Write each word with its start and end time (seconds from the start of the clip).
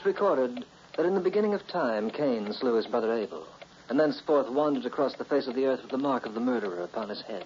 it's 0.00 0.06
recorded 0.06 0.64
that 0.96 1.04
in 1.04 1.14
the 1.14 1.20
beginning 1.20 1.52
of 1.52 1.66
time, 1.68 2.10
Cain 2.10 2.50
slew 2.54 2.72
his 2.76 2.86
brother 2.86 3.12
Abel, 3.12 3.46
and 3.90 4.00
thenceforth 4.00 4.48
wandered 4.48 4.86
across 4.86 5.14
the 5.16 5.26
face 5.26 5.46
of 5.46 5.54
the 5.54 5.66
earth 5.66 5.82
with 5.82 5.90
the 5.90 5.98
mark 5.98 6.24
of 6.24 6.32
the 6.32 6.40
murderer 6.40 6.82
upon 6.82 7.10
his 7.10 7.20
head. 7.20 7.44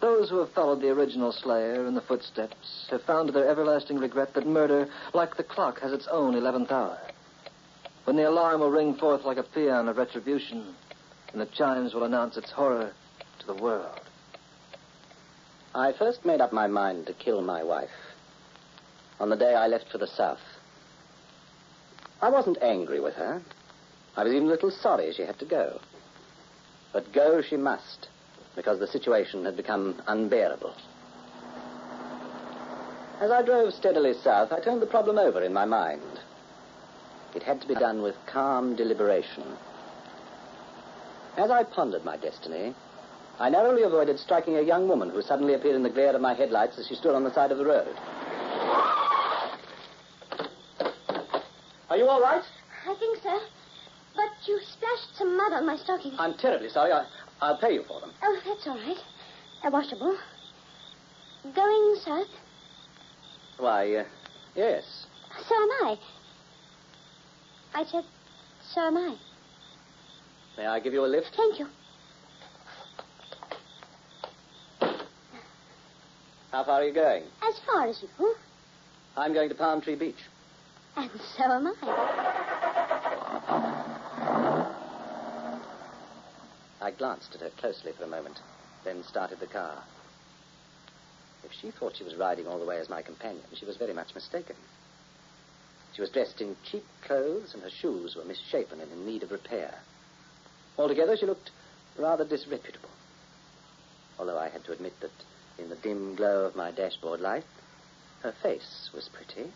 Those 0.00 0.28
who 0.28 0.38
have 0.38 0.50
followed 0.50 0.80
the 0.80 0.90
original 0.90 1.30
slayer 1.30 1.86
in 1.86 1.94
the 1.94 2.00
footsteps 2.00 2.88
have 2.90 3.04
found 3.04 3.28
to 3.28 3.32
their 3.32 3.48
everlasting 3.48 3.98
regret 3.98 4.34
that 4.34 4.44
murder, 4.44 4.88
like 5.14 5.36
the 5.36 5.44
clock, 5.44 5.78
has 5.82 5.92
its 5.92 6.08
own 6.10 6.34
eleventh 6.34 6.72
hour. 6.72 6.98
When 8.06 8.16
the 8.16 8.28
alarm 8.28 8.60
will 8.60 8.70
ring 8.72 8.96
forth 8.96 9.24
like 9.24 9.38
a 9.38 9.44
paean 9.44 9.86
of 9.86 9.98
retribution, 9.98 10.74
and 11.30 11.40
the 11.40 11.46
chimes 11.46 11.94
will 11.94 12.02
announce 12.02 12.38
its 12.38 12.50
horror 12.50 12.90
to 13.38 13.46
the 13.46 13.62
world. 13.62 14.00
I 15.76 15.92
first 15.92 16.24
made 16.24 16.40
up 16.40 16.52
my 16.52 16.66
mind 16.66 17.06
to 17.06 17.14
kill 17.14 17.40
my 17.40 17.62
wife 17.62 17.90
on 19.20 19.28
the 19.28 19.36
day 19.36 19.54
I 19.54 19.68
left 19.68 19.92
for 19.92 19.98
the 19.98 20.08
South. 20.08 20.40
I 22.22 22.28
wasn't 22.28 22.58
angry 22.62 23.00
with 23.00 23.14
her. 23.14 23.42
I 24.16 24.24
was 24.24 24.32
even 24.32 24.48
a 24.48 24.50
little 24.50 24.70
sorry 24.70 25.12
she 25.12 25.22
had 25.22 25.38
to 25.38 25.44
go. 25.44 25.80
But 26.92 27.12
go 27.12 27.40
she 27.42 27.56
must 27.56 28.08
because 28.56 28.78
the 28.78 28.86
situation 28.86 29.44
had 29.44 29.56
become 29.56 30.02
unbearable. 30.06 30.74
As 33.20 33.30
I 33.30 33.42
drove 33.42 33.72
steadily 33.74 34.14
south, 34.14 34.52
I 34.52 34.60
turned 34.60 34.82
the 34.82 34.86
problem 34.86 35.18
over 35.18 35.42
in 35.42 35.52
my 35.52 35.64
mind. 35.64 36.20
It 37.34 37.42
had 37.42 37.60
to 37.60 37.68
be 37.68 37.74
done 37.74 38.02
with 38.02 38.14
calm 38.26 38.74
deliberation. 38.76 39.44
As 41.36 41.50
I 41.50 41.62
pondered 41.62 42.04
my 42.04 42.16
destiny, 42.16 42.74
I 43.38 43.50
narrowly 43.50 43.82
avoided 43.82 44.18
striking 44.18 44.56
a 44.56 44.62
young 44.62 44.88
woman 44.88 45.10
who 45.10 45.22
suddenly 45.22 45.54
appeared 45.54 45.76
in 45.76 45.82
the 45.82 45.90
glare 45.90 46.14
of 46.14 46.20
my 46.20 46.34
headlights 46.34 46.78
as 46.78 46.86
she 46.86 46.94
stood 46.94 47.14
on 47.14 47.24
the 47.24 47.32
side 47.32 47.52
of 47.52 47.58
the 47.58 47.64
road. 47.64 47.94
Are 51.90 51.96
you 51.96 52.06
all 52.06 52.20
right? 52.20 52.42
I 52.86 52.94
think 52.94 53.18
so. 53.20 53.38
But 54.14 54.30
you 54.46 54.60
splashed 54.60 55.16
some 55.16 55.36
mud 55.36 55.52
on 55.52 55.66
my 55.66 55.76
stockings. 55.76 56.14
I'm 56.18 56.34
terribly 56.34 56.68
sorry. 56.68 56.92
I, 56.92 57.04
I'll 57.40 57.58
pay 57.58 57.74
you 57.74 57.82
for 57.82 58.00
them. 58.00 58.12
Oh, 58.22 58.40
that's 58.46 58.66
all 58.66 58.76
right. 58.76 58.96
They're 59.62 59.70
washable. 59.72 60.16
Going 61.54 61.96
south? 62.04 62.28
Why, 63.58 63.96
uh, 63.96 64.04
yes. 64.54 65.06
So 65.48 65.54
am 65.54 65.70
I. 65.82 65.98
I 67.74 67.84
said, 67.84 68.04
so 68.72 68.80
am 68.82 68.96
I. 68.96 69.16
May 70.56 70.66
I 70.66 70.80
give 70.80 70.92
you 70.92 71.04
a 71.04 71.06
lift? 71.06 71.30
Thank 71.36 71.58
you. 71.58 71.66
How 76.52 76.64
far 76.64 76.80
are 76.80 76.84
you 76.84 76.92
going? 76.92 77.24
As 77.42 77.58
far 77.66 77.88
as 77.88 78.02
you. 78.02 78.34
I'm 79.16 79.32
going 79.32 79.48
to 79.48 79.54
Palm 79.54 79.80
Tree 79.80 79.94
Beach. 79.94 80.16
And 81.00 81.10
so 81.34 81.44
am 81.44 81.66
I. 81.66 81.74
I 86.82 86.90
glanced 86.90 87.34
at 87.34 87.40
her 87.40 87.48
closely 87.56 87.92
for 87.92 88.04
a 88.04 88.06
moment, 88.06 88.42
then 88.84 89.02
started 89.04 89.40
the 89.40 89.46
car. 89.46 89.82
If 91.42 91.52
she 91.54 91.70
thought 91.70 91.96
she 91.96 92.04
was 92.04 92.16
riding 92.16 92.46
all 92.46 92.58
the 92.58 92.66
way 92.66 92.76
as 92.76 92.90
my 92.90 93.00
companion, 93.00 93.46
she 93.54 93.64
was 93.64 93.78
very 93.78 93.94
much 93.94 94.14
mistaken. 94.14 94.56
She 95.94 96.02
was 96.02 96.10
dressed 96.10 96.42
in 96.42 96.56
cheap 96.70 96.84
clothes, 97.00 97.54
and 97.54 97.62
her 97.62 97.70
shoes 97.70 98.14
were 98.14 98.24
misshapen 98.24 98.78
and 98.78 98.92
in 98.92 99.06
need 99.06 99.22
of 99.22 99.30
repair. 99.30 99.78
Altogether, 100.76 101.16
she 101.16 101.24
looked 101.24 101.50
rather 101.98 102.26
disreputable. 102.26 102.90
Although 104.18 104.38
I 104.38 104.50
had 104.50 104.64
to 104.64 104.72
admit 104.72 105.00
that 105.00 105.24
in 105.58 105.70
the 105.70 105.76
dim 105.76 106.14
glow 106.14 106.44
of 106.44 106.54
my 106.54 106.70
dashboard 106.70 107.20
light, 107.20 107.44
her 108.22 108.32
face 108.42 108.90
was 108.92 109.08
pretty, 109.08 109.50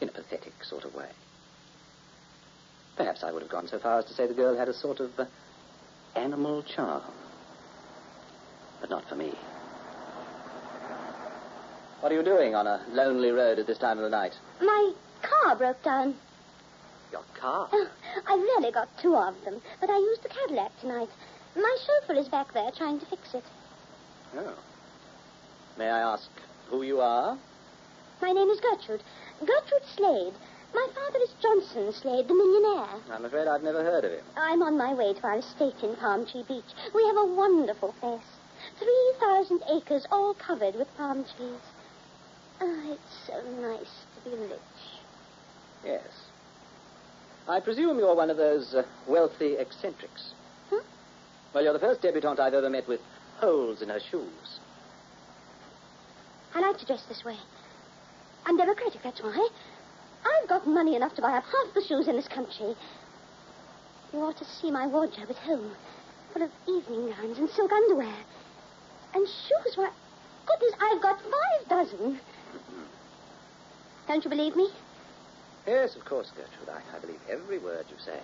in 0.00 0.08
a 0.08 0.12
pathetic 0.12 0.52
sort 0.64 0.84
of 0.84 0.94
way. 0.94 1.08
Perhaps 2.96 3.22
I 3.22 3.32
would 3.32 3.42
have 3.42 3.50
gone 3.50 3.68
so 3.68 3.78
far 3.78 3.98
as 3.98 4.04
to 4.06 4.14
say 4.14 4.26
the 4.26 4.34
girl 4.34 4.56
had 4.56 4.68
a 4.68 4.74
sort 4.74 5.00
of 5.00 5.10
uh, 5.18 5.24
animal 6.16 6.62
charm. 6.62 7.02
But 8.80 8.90
not 8.90 9.08
for 9.08 9.14
me. 9.14 9.32
What 12.00 12.12
are 12.12 12.14
you 12.14 12.22
doing 12.22 12.54
on 12.54 12.66
a 12.66 12.82
lonely 12.90 13.30
road 13.30 13.58
at 13.58 13.66
this 13.66 13.78
time 13.78 13.98
of 13.98 14.04
the 14.04 14.10
night? 14.10 14.32
My 14.60 14.92
car 15.22 15.56
broke 15.56 15.82
down. 15.82 16.14
Your 17.12 17.24
car? 17.38 17.68
Oh, 17.72 17.88
I've 18.26 18.40
really 18.40 18.72
got 18.72 18.88
two 19.02 19.14
of 19.14 19.34
them, 19.44 19.60
but 19.80 19.90
I 19.90 19.98
used 19.98 20.22
the 20.22 20.28
Cadillac 20.28 20.72
tonight. 20.80 21.08
My 21.56 21.76
chauffeur 21.84 22.18
is 22.18 22.28
back 22.28 22.54
there 22.54 22.70
trying 22.76 23.00
to 23.00 23.06
fix 23.06 23.34
it. 23.34 23.44
Oh. 24.36 24.56
May 25.76 25.88
I 25.90 26.00
ask 26.00 26.28
who 26.68 26.82
you 26.82 27.00
are? 27.00 27.36
My 28.22 28.32
name 28.32 28.48
is 28.48 28.60
Gertrude. 28.60 29.02
Gertrude 29.40 29.86
Slade. 29.96 30.34
My 30.74 30.86
father 30.94 31.18
is 31.24 31.34
Johnson 31.40 31.92
Slade, 31.92 32.28
the 32.28 32.34
millionaire. 32.34 33.00
I'm 33.10 33.24
afraid 33.24 33.48
I've 33.48 33.62
never 33.62 33.82
heard 33.82 34.04
of 34.04 34.12
him. 34.12 34.24
I'm 34.36 34.62
on 34.62 34.76
my 34.76 34.94
way 34.94 35.14
to 35.14 35.22
our 35.24 35.38
estate 35.38 35.82
in 35.82 35.96
Palm 35.96 36.26
Tree 36.26 36.44
Beach. 36.46 36.72
We 36.94 37.04
have 37.06 37.16
a 37.16 37.34
wonderful 37.34 37.94
place. 38.00 38.20
3,000 38.78 39.62
acres 39.72 40.06
all 40.12 40.34
covered 40.34 40.74
with 40.74 40.94
palm 40.96 41.24
trees. 41.36 41.60
Oh, 42.60 42.92
it's 42.92 43.26
so 43.26 43.40
nice 43.60 44.04
to 44.14 44.30
be 44.30 44.36
rich. 44.36 44.60
Yes. 45.84 46.06
I 47.48 47.60
presume 47.60 47.98
you're 47.98 48.14
one 48.14 48.30
of 48.30 48.36
those 48.36 48.74
uh, 48.74 48.82
wealthy 49.08 49.56
eccentrics. 49.56 50.34
Huh? 50.68 50.82
Well, 51.54 51.64
you're 51.64 51.72
the 51.72 51.78
first 51.78 52.02
debutante 52.02 52.38
I've 52.38 52.54
ever 52.54 52.70
met 52.70 52.86
with 52.86 53.00
holes 53.38 53.80
in 53.80 53.88
her 53.88 54.00
shoes. 54.10 54.60
I 56.54 56.60
like 56.60 56.78
to 56.78 56.86
dress 56.86 57.02
this 57.08 57.24
way. 57.24 57.38
I'm 58.46 58.56
democratic, 58.56 59.02
that's 59.02 59.22
why. 59.22 59.48
I've 60.24 60.48
got 60.48 60.66
money 60.66 60.96
enough 60.96 61.14
to 61.16 61.22
buy 61.22 61.36
up 61.36 61.44
half 61.44 61.74
the 61.74 61.82
shoes 61.82 62.08
in 62.08 62.16
this 62.16 62.28
country. 62.28 62.74
You 64.12 64.18
ought 64.20 64.38
to 64.38 64.44
see 64.44 64.70
my 64.70 64.86
wardrobe 64.86 65.30
at 65.30 65.36
home, 65.36 65.70
full 66.32 66.42
of 66.42 66.50
evening 66.68 67.10
gowns 67.10 67.38
and 67.38 67.48
silk 67.50 67.72
underwear. 67.72 68.16
And 69.14 69.26
shoes, 69.26 69.76
why, 69.76 69.90
goodness, 70.46 70.74
I've 70.80 71.02
got 71.02 71.20
five 71.20 71.68
dozen. 71.68 72.20
Don't 74.08 74.24
you 74.24 74.30
believe 74.30 74.56
me? 74.56 74.68
Yes, 75.66 75.94
of 75.94 76.04
course, 76.04 76.30
Gertrude. 76.30 76.68
I, 76.68 76.96
I 76.96 77.00
believe 77.00 77.20
every 77.28 77.58
word 77.58 77.86
you 77.88 77.96
say. 78.04 78.18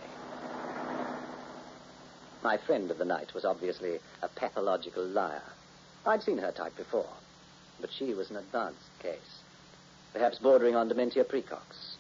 My 2.43 2.57
friend 2.57 2.91
of 2.91 2.99
the 2.99 3.05
night 3.05 3.35
was 3.35 3.45
obviously 3.45 3.99
a 4.23 4.29
pathological 4.29 5.05
liar. 5.05 5.43
I'd 6.05 6.23
seen 6.23 6.39
her 6.39 6.53
type 6.53 6.77
before, 6.77 7.09
but 7.81 7.91
she 7.93 8.15
was 8.15 8.31
an 8.31 8.37
advanced 8.37 8.91
case, 9.01 9.41
perhaps 10.17 10.39
bordering 10.39 10.75
on 10.75 10.89
dementia 10.89 11.25
precox. 11.25 11.97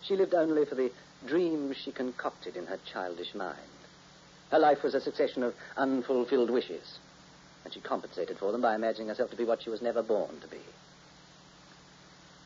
She 0.00 0.16
lived 0.16 0.32
only 0.32 0.64
for 0.64 0.76
the 0.76 0.90
dreams 1.26 1.76
she 1.76 1.92
concocted 1.92 2.56
in 2.56 2.64
her 2.64 2.78
childish 2.90 3.34
mind. 3.34 3.58
Her 4.50 4.58
life 4.58 4.82
was 4.82 4.94
a 4.94 5.00
succession 5.00 5.42
of 5.42 5.54
unfulfilled 5.76 6.48
wishes, 6.48 6.98
and 7.62 7.72
she 7.72 7.80
compensated 7.80 8.38
for 8.38 8.50
them 8.50 8.62
by 8.62 8.74
imagining 8.74 9.08
herself 9.08 9.30
to 9.30 9.36
be 9.36 9.44
what 9.44 9.62
she 9.62 9.68
was 9.68 9.82
never 9.82 10.02
born 10.02 10.40
to 10.40 10.48
be. 10.48 10.60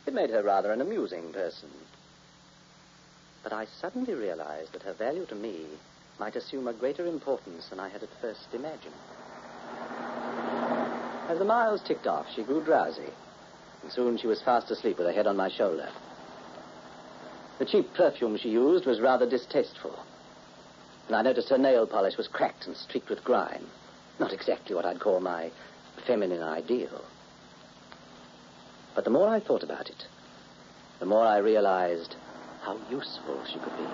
It 0.07 0.15
made 0.15 0.31
her 0.31 0.43
rather 0.43 0.73
an 0.73 0.81
amusing 0.81 1.33
person. 1.33 1.71
But 3.45 3.53
I 3.53 3.67
suddenly 3.81 4.15
realized 4.15 4.73
that 4.73 4.83
her 4.83 4.95
value 4.95 5.27
to 5.27 5.35
me 5.37 5.67
might 6.19 6.35
assume 6.35 6.67
a 6.67 6.73
greater 6.73 7.07
importance 7.07 7.69
than 7.69 7.79
I 7.79 7.89
had 7.89 8.03
at 8.03 8.21
first 8.21 8.49
imagined. 8.53 8.95
As 11.29 11.39
the 11.39 11.45
miles 11.45 11.83
ticked 11.83 12.09
off, 12.09 12.27
she 12.35 12.43
grew 12.43 12.65
drowsy, 12.65 13.13
and 13.83 13.93
soon 13.93 14.19
she 14.19 14.27
was 14.27 14.43
fast 14.43 14.71
asleep 14.71 14.99
with 14.99 15.07
her 15.07 15.13
head 15.13 15.27
on 15.27 15.37
my 15.37 15.49
shoulder. 15.49 15.89
The 17.59 17.65
cheap 17.65 17.93
perfume 17.95 18.37
she 18.37 18.51
used 18.51 18.87
was 18.87 19.01
rather 19.01 19.29
distasteful, 19.29 19.99
and 21.07 21.17
I 21.17 21.23
noticed 21.23 21.49
her 21.49 21.59
nail 21.59 21.87
polish 21.87 22.17
was 22.17 22.29
cracked 22.29 22.67
and 22.67 22.77
streaked 22.77 23.09
with 23.09 23.25
grime. 23.25 23.67
Not 24.21 24.33
exactly 24.33 24.75
what 24.75 24.85
I'd 24.85 25.01
call 25.01 25.21
my 25.21 25.51
feminine 26.07 26.43
ideal. 26.43 27.03
But 28.95 29.05
the 29.05 29.11
more 29.11 29.29
I 29.29 29.41
thought 29.41 29.63
about 29.63 29.89
it, 29.89 30.07
the 30.99 31.07
more 31.07 31.25
I 31.25 31.39
realized 31.39 32.17
how 32.63 32.77
useful 32.91 33.41
she 33.47 33.59
could 33.59 33.77
be. 33.77 33.87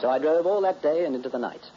So 0.00 0.10
I 0.10 0.18
drove 0.18 0.46
all 0.46 0.60
that 0.62 0.82
day 0.82 1.04
and 1.04 1.14
into 1.14 1.28
the 1.28 1.38
night. 1.38 1.70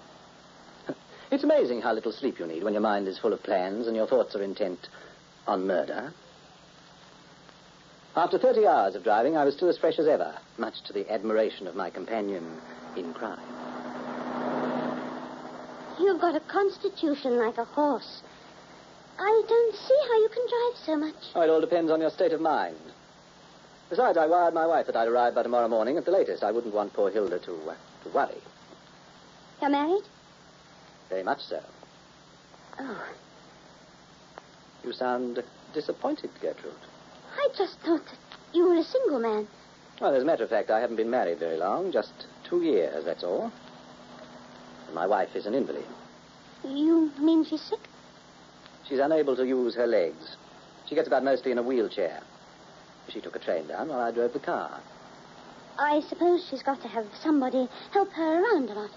it's 1.32 1.44
amazing 1.44 1.82
how 1.82 1.94
little 1.94 2.12
sleep 2.12 2.40
you 2.40 2.48
need 2.48 2.64
when 2.64 2.74
your 2.74 2.82
mind 2.82 3.08
is 3.08 3.18
full 3.20 3.34
of 3.34 3.44
plans 3.44 3.88
and 3.88 3.96
your 3.96 4.08
thoughts 4.08 4.36
are 4.36 4.44
intent 4.44 4.88
on 5.48 5.68
murder. 5.68 6.14
After 8.16 8.38
30 8.38 8.66
hours 8.66 8.96
of 8.96 9.04
driving, 9.04 9.36
I 9.36 9.44
was 9.44 9.56
still 9.56 9.70
as 9.70 9.78
fresh 9.78 10.00
as 10.00 10.08
ever, 10.08 10.34
much 10.58 10.82
to 10.84 10.94
the 10.94 11.12
admiration 11.12 11.68
of 11.68 11.76
my 11.76 11.90
companion 11.90 12.62
in 12.96 13.14
crime. 13.14 13.40
You've 16.00 16.22
got 16.22 16.36
a 16.36 16.40
constitution 16.42 17.38
like 17.38 17.58
a 17.58 17.66
horse. 17.66 18.22
I 19.18 19.44
don't 19.48 19.76
see 19.76 19.98
how 20.08 20.20
you 20.20 20.30
can 20.30 20.46
drive 20.48 20.86
so 20.86 20.96
much. 20.98 21.16
Oh, 21.36 21.42
it 21.42 21.50
all 21.50 21.62
depends 21.62 21.92
on 21.92 22.02
your 22.02 22.10
state 22.10 22.32
of 22.32 22.42
mind. 22.42 22.78
Besides, 23.90 24.18
I 24.18 24.26
wired 24.26 24.54
my 24.54 24.66
wife 24.66 24.88
that 24.88 24.96
I'd 24.96 25.08
arrive 25.08 25.36
by 25.36 25.44
tomorrow 25.44 25.68
morning 25.68 25.98
at 25.98 26.06
the 26.06 26.12
latest. 26.12 26.44
I 26.44 26.52
wouldn't 26.52 26.74
want 26.74 26.94
poor 26.94 27.12
Hilda 27.12 27.40
to, 27.40 27.54
uh, 27.70 27.76
to 28.04 28.10
worry. 28.10 28.42
You're 29.62 29.70
married? 29.70 30.04
Very 31.10 31.24
much 31.24 31.42
so. 31.42 31.62
Oh, 32.80 33.08
You 34.86 34.94
sound 34.94 35.44
disappointed, 35.74 36.30
Gertrude. 36.40 36.74
I 37.36 37.48
just 37.58 37.80
thought 37.80 38.06
that 38.06 38.20
you 38.54 38.68
were 38.70 38.76
a 38.76 38.84
single 38.84 39.20
man. 39.20 39.48
Well, 40.00 40.14
as 40.14 40.22
a 40.22 40.26
matter 40.26 40.44
of 40.44 40.52
fact, 40.52 40.70
I 40.70 40.80
haven't 40.80 40.98
been 40.98 41.10
married 41.10 41.40
very 41.40 41.58
long, 41.58 41.92
just 41.92 42.12
two 42.48 42.62
years, 42.62 43.04
that's 43.04 43.24
all. 43.24 43.52
And 44.86 44.94
my 44.94 45.08
wife 45.08 45.36
is 45.36 45.48
an 45.48 45.56
invalid. 45.56 45.86
You 46.64 47.12
mean 47.20 47.46
she's 47.46 47.62
sick? 47.62 47.80
She's 48.88 49.00
unable 49.00 49.36
to 49.38 49.48
use 49.48 49.74
her 49.74 49.88
legs. 49.88 50.36
She 50.88 50.94
gets 50.94 51.08
about 51.08 51.24
mostly 51.24 51.52
in 51.52 51.58
a 51.58 51.64
wheelchair. 51.64 52.22
She 53.10 53.22
took 53.22 53.36
a 53.36 53.40
train 53.40 53.68
down 53.68 53.90
while 53.90 54.02
I 54.02 54.12
drove 54.12 54.34
the 54.34 54.40
car. 54.40 54.82
I 55.80 56.02
suppose 56.02 56.46
she's 56.48 56.62
got 56.62 56.82
to 56.84 56.88
have 56.88 57.08
somebody 57.24 57.68
help 57.90 58.12
her 58.12 58.44
around 58.44 58.70
a 58.70 58.74
lot. 58.74 58.92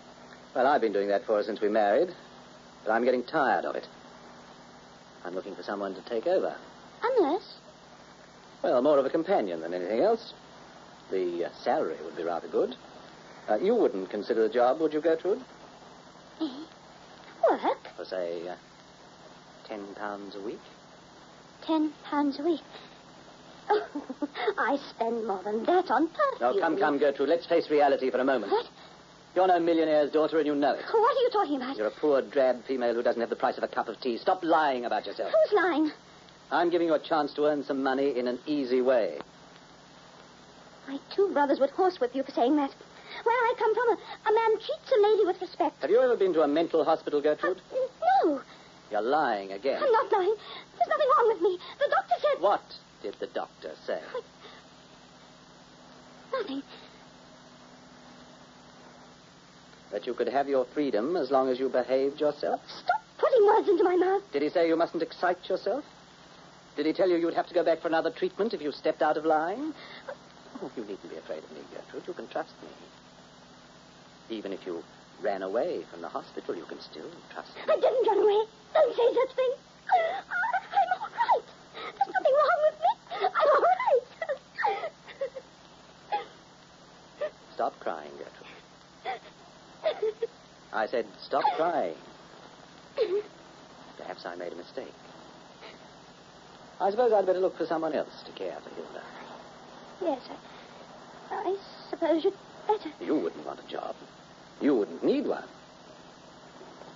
Well, 0.55 0.67
I've 0.67 0.83
been 0.83 0.93
doing 0.93 1.09
that 1.09 1.25
for 1.25 1.37
her 1.37 1.43
since 1.43 1.63
we 1.63 1.71
married, 1.71 2.11
but 2.85 2.93
I'm 2.93 3.05
getting 3.05 3.23
tired 3.23 3.65
of 3.65 3.75
it. 3.75 3.87
I'm 5.25 5.35
looking 5.35 5.55
for 5.55 5.63
someone 5.63 5.95
to 5.95 6.03
take 6.09 6.27
over. 6.27 6.57
A 7.03 7.23
nurse? 7.23 7.55
Well, 8.63 8.83
more 8.83 8.99
of 8.99 9.07
a 9.07 9.11
companion 9.11 9.61
than 9.61 9.75
anything 9.75 10.01
else. 10.01 10.33
The 11.11 11.47
uh, 11.47 11.49
salary 11.63 11.97
would 12.05 12.17
be 12.17 12.23
rather 12.25 12.49
good. 12.49 12.75
Uh, 13.49 13.57
you 13.57 13.75
wouldn't 13.75 14.11
consider 14.11 14.47
the 14.47 14.53
job, 14.53 14.81
would 14.81 14.93
you, 14.93 15.01
Gertrude? 15.01 15.41
Me? 16.41 16.67
Work? 17.49 17.79
For, 17.97 18.05
say, 18.05 18.47
uh, 18.49 18.57
ten 19.67 19.87
pounds 19.95 20.35
a 20.35 20.41
week? 20.41 20.61
Ten 21.67 21.93
pounds 22.05 22.39
a 22.39 22.43
week. 22.43 22.61
Oh, 23.71 23.87
I 24.59 24.77
spend 24.91 25.27
more 25.27 25.43
than 25.43 25.65
that 25.65 25.91
on 25.91 26.09
perfume. 26.09 26.41
No, 26.41 26.61
come, 26.61 26.79
come, 26.79 26.99
Gertrude. 26.99 27.29
Let's 27.29 27.47
face 27.47 27.71
reality 27.71 28.11
for 28.11 28.19
a 28.19 28.25
moment. 28.25 28.53
What? 28.53 28.67
You're 29.35 29.47
no 29.47 29.61
millionaire's 29.61 30.11
daughter, 30.11 30.39
and 30.39 30.47
you 30.47 30.55
know 30.55 30.73
it. 30.73 30.85
What 30.91 31.17
are 31.17 31.21
you 31.21 31.31
talking 31.33 31.57
about? 31.57 31.77
You're 31.77 31.87
a 31.89 31.91
poor, 31.93 32.23
drab 32.23 32.65
female 32.67 32.95
who 32.95 33.03
doesn't 33.03 33.21
have 33.21 33.31
the 33.31 33.37
price 33.37 33.57
of 33.57 33.63
a 33.63 33.69
cup 33.69 33.89
of 33.89 34.01
tea. 34.01 34.19
Stop 34.19 34.43
lying 34.43 34.85
about 34.85 35.07
yourself. 35.07 35.31
Who's 35.31 35.57
lying? 35.57 35.91
I'm 36.51 36.71
giving 36.71 36.87
you 36.87 36.95
a 36.95 36.99
chance 36.99 37.35
to 37.35 37.45
earn 37.45 37.63
some 37.63 37.83
money 37.83 38.19
in 38.19 38.27
an 38.27 38.39
easy 38.47 38.81
way. 38.81 39.19
My 40.89 40.99
two 41.15 41.31
brothers 41.33 41.61
would 41.61 41.71
horsewhip 41.71 42.15
you 42.15 42.23
for 42.23 42.33
saying 42.33 42.57
that. 42.57 42.71
Where 43.25 43.35
I 43.35 43.55
come 43.59 43.75
from, 43.75 43.89
a, 43.91 44.31
a 44.31 44.35
man 44.35 44.59
treats 44.59 44.93
a 44.97 45.03
lady 45.03 45.27
with 45.27 45.41
respect. 45.41 45.83
Have 45.83 45.91
you 45.91 46.01
ever 46.01 46.17
been 46.17 46.33
to 46.35 46.43
a 46.43 46.49
mental 46.49 46.85
hospital, 46.85 47.21
Gertrude? 47.21 47.61
Uh, 47.71 47.77
no, 48.25 48.41
You're 48.91 49.03
lying 49.03 49.53
again. 49.53 49.83
I'm 49.83 49.93
not 49.93 50.11
lying. 50.11 50.35
There's 50.77 50.89
nothing 50.89 51.09
wrong 51.17 51.29
with 51.35 51.43
me. 51.43 51.59
The 51.79 51.89
doctor 51.91 52.15
said... 52.21 52.43
What 52.43 52.63
did 53.03 53.15
the 53.21 53.27
doctor 53.27 53.73
say? 53.87 54.01
Nothing. 56.33 56.63
That 59.91 60.07
you 60.07 60.15
could 60.15 60.29
have 60.29 60.49
your 60.49 60.67
freedom 60.75 61.17
as 61.17 61.31
long 61.31 61.49
as 61.49 61.59
you 61.59 61.69
behaved 61.69 62.21
yourself? 62.21 62.61
Stop 62.69 63.03
putting 63.19 63.47
words 63.47 63.69
into 63.69 63.85
my 63.85 63.97
mouth. 63.97 64.23
Did 64.33 64.43
he 64.43 64.51
say 64.51 64.69
you 64.69 64.77
mustn't 64.77 65.03
excite 65.03 65.49
yourself? 65.49 65.85
Did 66.77 66.87
he 66.87 66.93
tell 66.93 67.09
you 67.09 67.17
you'd 67.17 67.35
have 67.35 67.49
to 67.49 67.55
go 67.55 67.65
back 67.65 67.81
for 67.81 67.89
another 67.89 68.11
treatment 68.11 68.53
if 68.55 68.61
you 68.61 68.71
stepped 68.71 69.03
out 69.03 69.17
of 69.17 69.25
line? 69.25 69.73
Oh, 70.63 70.71
you 70.77 70.83
needn't 70.83 71.09
be 71.09 71.17
afraid 71.17 71.43
of 71.43 71.51
me, 71.53 71.61
Gertrude. 71.73 72.07
You 72.07 72.15
can 72.15 72.29
trust 72.29 72.53
me. 72.63 72.69
Even 74.37 74.53
if 74.53 74.67
you 74.67 74.85
ran 75.23 75.43
away 75.43 75.85
from 75.91 76.03
the 76.03 76.09
hospital, 76.09 76.55
you 76.55 76.65
can 76.65 76.81
still 76.81 77.11
trust 77.33 77.55
me. 77.57 77.63
I 77.69 77.77
didn't 77.77 78.07
run 78.07 78.19
away. 78.19 78.45
Don't 78.75 78.95
say 78.95 79.15
such 79.15 79.35
things. 79.35 79.57
I'm 79.89 80.91
all 81.01 81.09
right. 81.09 81.47
There's 81.97 82.13
nothing 82.13 82.35
wrong 82.39 82.61
with 82.69 82.79
me. 82.79 82.93
I'm 83.25 83.49
all 83.49 83.63
right. 83.63 84.05
Stop 87.55 87.81
crying, 87.81 88.13
Gertrude. 88.19 88.48
I 90.73 90.87
said, 90.87 91.07
stop 91.23 91.45
crying. 91.57 91.95
Perhaps 93.97 94.27
I 94.27 94.35
made 94.37 94.53
a 94.53 94.57
mistake. 94.57 94.93
I 96.81 96.91
suppose 96.91 97.13
I'd 97.13 97.27
better 97.27 97.41
look 97.41 97.57
for 97.57 97.67
someone 97.67 97.93
else 97.93 98.23
to 98.27 98.33
care 98.33 98.57
for 98.63 98.71
Hilda. 98.75 99.03
yes, 100.01 100.29
I, 101.31 101.35
I 101.35 101.57
suppose 101.91 102.25
you'd 102.25 102.35
better. 102.67 102.91
You 103.01 103.17
wouldn't 103.17 103.45
want 103.45 103.61
a 103.61 103.71
job. 103.71 103.97
You 104.61 104.77
wouldn't 104.77 105.03
need 105.03 105.27
one. 105.27 105.45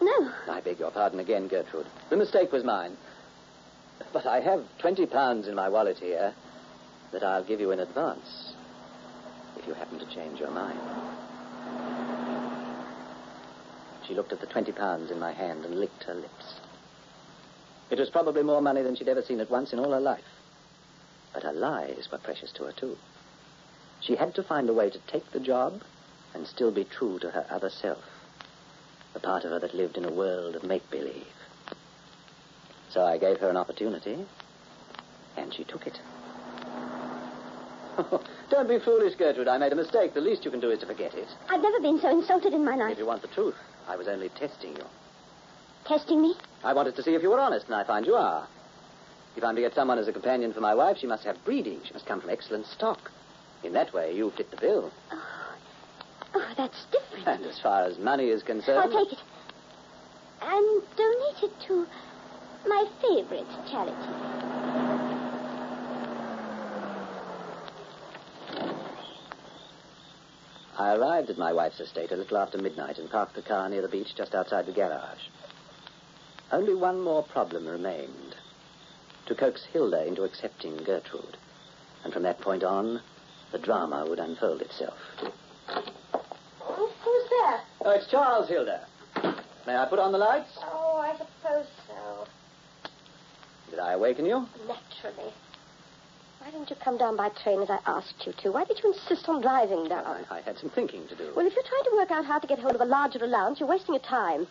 No. 0.01 0.33
I 0.49 0.61
beg 0.61 0.79
your 0.79 0.91
pardon 0.91 1.21
again, 1.21 1.49
Gertrude. 1.49 1.87
The 2.11 2.17
mistake 2.17 2.53
was 2.53 2.65
mine. 2.65 2.97
But 4.13 4.27
I 4.27 4.41
have 4.41 4.65
20 4.79 5.07
pounds 5.07 5.49
in 5.49 5.55
my 5.55 5.69
wallet 5.69 5.99
here 5.99 6.35
that 7.13 7.23
I'll 7.23 7.45
give 7.45 7.61
you 7.61 7.71
in 7.71 7.81
advance 7.81 8.55
if 9.59 9.67
you 9.67 9.75
happen 9.75 9.99
to 9.99 10.15
change 10.15 10.41
your 10.41 10.51
mind. 10.51 11.12
She 14.07 14.15
looked 14.15 14.33
at 14.33 14.41
the 14.41 14.47
20 14.47 14.73
pounds 14.73 15.11
in 15.11 15.19
my 15.19 15.33
hand 15.33 15.65
and 15.65 15.79
licked 15.79 16.05
her 16.05 16.15
lips. 16.15 16.61
It 17.91 17.99
was 17.99 18.11
probably 18.11 18.43
more 18.43 18.63
money 18.63 18.83
than 18.83 18.97
she'd 18.97 19.09
ever 19.09 19.23
seen 19.23 19.41
at 19.41 19.51
once 19.51 19.73
in 19.73 19.79
all 19.79 19.93
her 19.93 20.01
life. 20.01 20.25
But 21.33 21.43
her 21.43 21.53
lies 21.53 22.09
were 22.11 22.19
precious 22.19 22.53
to 22.53 22.65
her, 22.65 22.73
too. 22.73 22.99
She 24.01 24.17
had 24.17 24.35
to 24.35 24.43
find 24.43 24.69
a 24.69 24.75
way 24.75 24.91
to 24.91 24.99
take 25.07 25.31
the 25.31 25.41
job 25.41 25.83
and 26.35 26.47
still 26.47 26.71
be 26.71 26.85
true 26.85 27.19
to 27.21 27.31
her 27.31 27.47
other 27.51 27.71
self 27.71 28.05
the 29.13 29.21
part 29.21 29.45
of 29.45 29.51
her 29.51 29.59
that 29.59 29.75
lived 29.75 29.97
in 29.97 30.05
a 30.05 30.13
world 30.13 30.57
of 30.57 30.65
make 30.65 30.89
believe. 30.91 31.27
So 32.89 33.05
I 33.05 33.19
gave 33.19 33.39
her 33.39 33.51
an 33.51 33.57
opportunity, 33.57 34.27
and 35.37 35.53
she 35.53 35.65
took 35.65 35.87
it. 35.87 36.01
Don't 38.51 38.69
be 38.69 38.79
foolish, 38.79 39.15
Gertrude. 39.17 39.49
I 39.49 39.59
made 39.59 39.73
a 39.73 39.77
mistake. 39.77 40.15
The 40.15 40.21
least 40.21 40.45
you 40.45 40.51
can 40.51 40.61
do 40.61 40.71
is 40.71 40.81
to 40.81 40.87
forget 40.87 41.15
it. 41.15 41.29
I've 41.49 41.63
never 41.63 41.81
been 41.81 41.99
so 42.01 42.11
insulted 42.11 42.53
in 42.53 42.65
my 42.65 42.77
life. 42.77 42.93
If 42.93 42.99
you 42.99 43.07
want 43.07 43.23
the 43.23 43.29
truth, 43.29 43.55
I 43.89 43.97
was 43.97 44.09
only 44.09 44.29
testing 44.31 44.77
you. 44.77 44.85
Testing 45.87 46.23
me? 46.23 46.35
I 46.63 46.73
wanted 46.73 46.97
to 46.97 47.03
see 47.03 47.15
if 47.15 47.23
you 47.23 47.31
were 47.31 47.41
honest, 47.41 47.67
and 47.67 47.75
I 47.75 47.85
find 47.85 48.07
you 48.07 48.15
are. 48.15 48.47
If 49.37 49.45
I'm 49.45 49.55
to 49.57 49.61
get 49.61 49.75
someone 49.75 49.99
as 49.99 50.09
a 50.09 50.13
companion 50.13 50.53
for 50.53 50.61
my 50.61 50.75
wife, 50.75 50.99
she 50.99 51.07
must 51.07 51.25
have 51.25 51.43
breeding. 51.45 51.81
She 51.85 51.93
must 51.93 52.07
come 52.07 52.21
from 52.21 52.31
excellent 52.31 52.67
stock. 52.67 53.11
In 53.65 53.73
that 53.73 53.93
way, 53.93 54.15
you 54.15 54.31
fit 54.37 54.51
the 54.51 54.57
bill. 54.57 54.93
Oh, 55.11 55.55
oh, 56.35 56.55
that's 56.57 56.85
different. 56.91 57.27
And 57.27 57.45
as 57.47 57.59
far 57.61 57.85
as 57.85 57.99
money 57.99 58.29
is 58.29 58.43
concerned. 58.43 58.79
I'll 58.79 59.05
take 59.05 59.13
it. 59.13 59.23
And 60.43 60.83
donate 60.97 61.43
it 61.45 61.53
to 61.69 61.87
my 62.67 62.85
favorite 63.01 63.47
charity. 63.71 64.42
I 70.79 70.95
arrived 70.95 71.29
at 71.31 71.39
my 71.39 71.53
wife's 71.53 71.81
estate 71.81 72.13
a 72.13 72.17
little 72.17 72.39
after 72.39 72.59
midnight 72.59 72.99
and 72.99 73.11
parked 73.11 73.35
the 73.35 73.43
car 73.43 73.69
near 73.69 73.83
the 73.83 73.89
beach 73.89 74.15
just 74.17 74.35
outside 74.35 74.67
the 74.67 74.73
garage. 74.73 75.29
Only 76.51 76.75
one 76.75 77.01
more 77.01 77.23
problem 77.23 77.67
remained 77.67 78.37
to 79.27 79.35
coax 79.35 79.65
Hilda 79.73 80.07
into 80.07 80.25
accepting 80.25 80.77
Gertrude. 80.79 81.37
And 82.05 82.13
from 82.13 82.23
that 82.25 82.41
point 82.41 82.65
on, 82.65 83.01
the 83.53 83.59
drama 83.59 84.07
would 84.09 84.19
unfold 84.19 84.63
itself. 84.63 84.99
Who's 86.59 87.31
there? 87.31 87.61
Oh, 87.85 87.91
it's 87.91 88.11
Charles, 88.11 88.49
Hilda. 88.49 88.87
May 89.67 89.77
I 89.77 89.87
put 89.89 89.99
on 89.99 90.13
the 90.13 90.19
lights? 90.19 90.59
Oh, 90.63 90.97
I 90.97 91.13
suppose 91.13 91.67
so. 91.87 92.27
Did 93.71 93.79
I 93.79 93.93
awaken 93.93 94.27
you? 94.27 94.47
Naturally. 94.67 95.33
Why 96.43 96.51
didn't 96.51 96.71
you 96.71 96.77
come 96.83 96.99
down 96.99 97.17
by 97.17 97.29
train 97.29 97.63
as 97.63 97.71
I 97.71 97.79
asked 97.87 98.27
you 98.27 98.33
to? 98.43 98.51
Why 98.51 98.65
did 98.65 98.81
you 98.83 98.93
insist 98.93 99.29
on 99.29 99.41
driving 99.41 99.89
down? 99.89 100.05
I, 100.29 100.39
I 100.39 100.41
had 100.41 100.59
some 100.59 100.71
thinking 100.71 101.07
to 101.07 101.15
do. 101.15 101.31
Well, 101.37 101.47
if 101.47 101.55
you're 101.55 101.63
trying 101.63 101.85
to 101.85 101.93
work 101.95 102.11
out 102.11 102.25
how 102.25 102.41
to 102.41 102.49
get 102.49 102.59
hold 102.59 102.75
of 102.75 102.81
a 102.81 102.85
larger 102.85 103.23
allowance, 103.23 103.61
you're 103.61 103.69
wasting 103.69 103.95
your 103.95 104.03
time. 104.03 104.49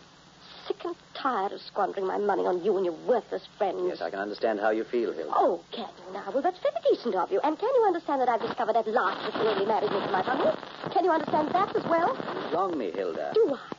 Sick 0.66 0.78
and 0.86 0.96
tired 1.12 1.52
of 1.52 1.60
squandering 1.60 2.06
my 2.06 2.16
money 2.16 2.46
on 2.46 2.64
you 2.64 2.78
and 2.78 2.86
your 2.86 2.94
worthless 3.06 3.46
friends. 3.58 3.84
Yes, 3.86 4.00
I 4.00 4.08
can 4.08 4.20
understand 4.20 4.58
how 4.58 4.70
you 4.70 4.84
feel, 4.84 5.12
Hilda. 5.12 5.34
Oh, 5.36 5.60
can 5.70 5.90
you 6.06 6.14
now? 6.14 6.30
Well, 6.32 6.40
that's 6.40 6.58
very 6.60 6.80
decent 6.90 7.14
of 7.14 7.30
you. 7.30 7.40
And 7.44 7.58
can 7.58 7.68
you 7.74 7.84
understand 7.84 8.22
that 8.22 8.28
I've 8.30 8.40
discovered 8.40 8.76
at 8.76 8.86
last 8.88 9.30
that 9.30 9.42
you 9.42 9.50
only 9.50 9.66
married 9.66 9.92
me 9.92 10.00
for 10.00 10.12
my 10.12 10.22
money? 10.22 10.50
Can 10.94 11.04
you 11.04 11.10
understand 11.10 11.50
that 11.52 11.76
as 11.76 11.84
well? 11.84 12.16
You 12.16 12.56
wrong 12.56 12.78
me, 12.78 12.90
Hilda. 12.90 13.32
Do 13.34 13.54
I? 13.54 13.76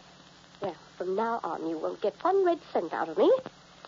Well, 0.62 0.76
from 1.00 1.16
now 1.16 1.40
on, 1.44 1.68
you 1.68 1.80
won't 1.80 2.00
get 2.00 2.14
one 2.22 2.46
red 2.46 2.60
cent 2.74 2.94
out 2.94 3.10
of 3.10 3.18
me. 3.18 3.34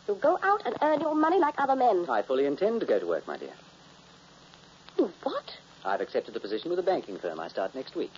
You'll 0.08 0.18
go 0.18 0.40
out 0.42 0.66
and 0.66 0.76
earn 0.82 1.02
your 1.02 1.14
money 1.14 1.38
like 1.38 1.54
other 1.60 1.76
men. 1.76 2.08
I 2.10 2.24
fully 2.24 2.48
intend 2.48 2.80
to 2.80 2.88
go 2.88 2.98
to 2.98 3.06
work, 3.06 3.28
my 3.28 3.38
dear. 3.38 3.54
You 4.98 5.12
what? 5.24 5.44
I've 5.84 6.02
accepted 6.02 6.36
a 6.36 6.40
position 6.40 6.70
with 6.70 6.80
a 6.80 6.84
banking 6.84 7.18
firm. 7.18 7.40
I 7.40 7.48
start 7.48 7.76
next 7.76 7.96
week. 7.96 8.12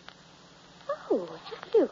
Oh, 1.09 1.25
have 1.45 1.73
you? 1.73 1.89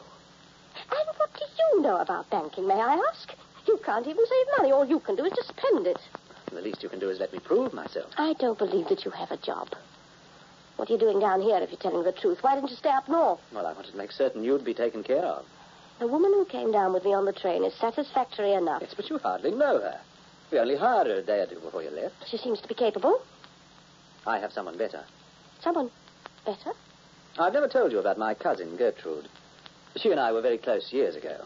And 0.75 1.17
what 1.17 1.33
do 1.33 1.45
you 1.57 1.81
know 1.81 1.97
about 1.97 2.29
banking, 2.29 2.67
may 2.67 2.75
I 2.75 2.95
ask? 3.11 3.33
You 3.67 3.79
can't 3.83 4.05
even 4.07 4.25
save 4.25 4.57
money. 4.57 4.71
All 4.71 4.85
you 4.85 4.99
can 4.99 5.15
do 5.15 5.25
is 5.25 5.33
to 5.33 5.43
spend 5.43 5.87
it. 5.87 5.99
The 6.51 6.61
least 6.61 6.83
you 6.83 6.89
can 6.89 6.99
do 6.99 7.09
is 7.09 7.19
let 7.19 7.33
me 7.33 7.39
prove 7.39 7.73
myself. 7.73 8.11
I 8.17 8.33
don't 8.33 8.57
believe 8.57 8.87
that 8.89 9.03
you 9.03 9.11
have 9.11 9.31
a 9.31 9.37
job. 9.37 9.69
What 10.75 10.89
are 10.89 10.93
you 10.93 10.99
doing 10.99 11.19
down 11.19 11.41
here 11.41 11.57
if 11.57 11.71
you're 11.71 11.79
telling 11.79 12.03
the 12.03 12.11
truth? 12.11 12.39
Why 12.41 12.55
didn't 12.55 12.69
you 12.69 12.75
stay 12.75 12.89
up 12.89 13.09
north? 13.09 13.39
Well, 13.53 13.65
I 13.65 13.73
wanted 13.73 13.91
to 13.91 13.97
make 13.97 14.11
certain 14.11 14.43
you'd 14.43 14.63
be 14.65 14.73
taken 14.73 15.03
care 15.03 15.23
of. 15.23 15.45
The 15.99 16.07
woman 16.07 16.31
who 16.33 16.45
came 16.45 16.71
down 16.71 16.93
with 16.93 17.05
me 17.05 17.13
on 17.13 17.25
the 17.25 17.33
train 17.33 17.63
is 17.63 17.73
satisfactory 17.75 18.53
enough. 18.53 18.81
Yes, 18.81 18.93
but 18.95 19.09
you 19.09 19.17
hardly 19.17 19.51
know 19.51 19.79
her. 19.79 19.99
We 20.51 20.59
only 20.59 20.75
hired 20.75 21.07
her 21.07 21.15
a 21.15 21.23
day 21.23 21.39
or 21.39 21.45
two 21.47 21.59
before 21.59 21.81
you 21.81 21.89
left. 21.89 22.15
She 22.29 22.37
seems 22.37 22.59
to 22.61 22.67
be 22.67 22.75
capable. 22.75 23.21
I 24.25 24.39
have 24.39 24.51
someone 24.53 24.77
better. 24.77 25.03
Someone 25.61 25.91
better. 26.45 26.71
I've 27.37 27.53
never 27.53 27.67
told 27.67 27.91
you 27.91 27.99
about 27.99 28.17
my 28.17 28.33
cousin, 28.33 28.75
Gertrude. 28.77 29.27
She 29.97 30.11
and 30.11 30.19
I 30.19 30.31
were 30.31 30.41
very 30.41 30.57
close 30.57 30.91
years 30.91 31.15
ago. 31.15 31.45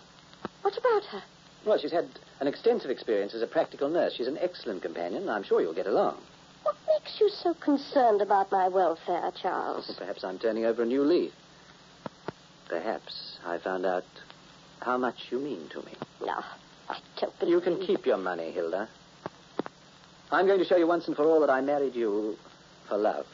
What 0.62 0.78
about 0.78 1.04
her? 1.06 1.24
Well, 1.66 1.78
she's 1.78 1.92
had 1.92 2.08
an 2.40 2.48
extensive 2.48 2.90
experience 2.90 3.34
as 3.34 3.42
a 3.42 3.48
practical 3.48 3.90
nurse. 3.90 4.14
She's 4.16 4.28
an 4.28 4.38
excellent 4.40 4.82
companion, 4.82 5.30
I'm 5.30 5.44
sure 5.44 5.62
you'll 5.62 5.74
get 5.74 5.88
along. 5.88 6.18
What 6.64 6.76
makes 6.88 7.20
you 7.20 7.30
so 7.30 7.54
concerned 7.54 8.22
about 8.22 8.52
my 8.52 8.68
welfare, 8.68 9.32
Charles? 9.42 9.94
Perhaps 9.98 10.24
I'm 10.24 10.40
turning 10.40 10.66
over 10.66 10.84
a 10.84 10.86
new 10.86 11.04
leaf. 11.04 11.34
Perhaps 12.68 13.40
I 13.46 13.58
found 13.58 13.86
out 13.86 14.06
how 14.82 14.98
much 14.98 15.16
you 15.32 15.40
mean 15.40 15.68
to 15.70 15.82
me. 15.82 15.94
No, 16.22 16.44
I 16.90 16.98
don't 17.20 17.38
believe 17.40 17.54
You 17.54 17.62
can 17.62 17.80
keep 17.86 18.06
your 18.06 18.18
money, 18.18 18.52
Hilda. 18.52 18.88
I'm 20.32 20.46
going 20.46 20.60
to 20.60 20.66
show 20.66 20.78
you 20.78 20.86
once 20.88 21.08
and 21.08 21.16
for 21.16 21.24
all 21.26 21.40
that 21.40 21.50
I 21.50 21.62
married 21.62 21.96
you 21.96 22.38
for 22.90 22.98
love. 22.98 23.26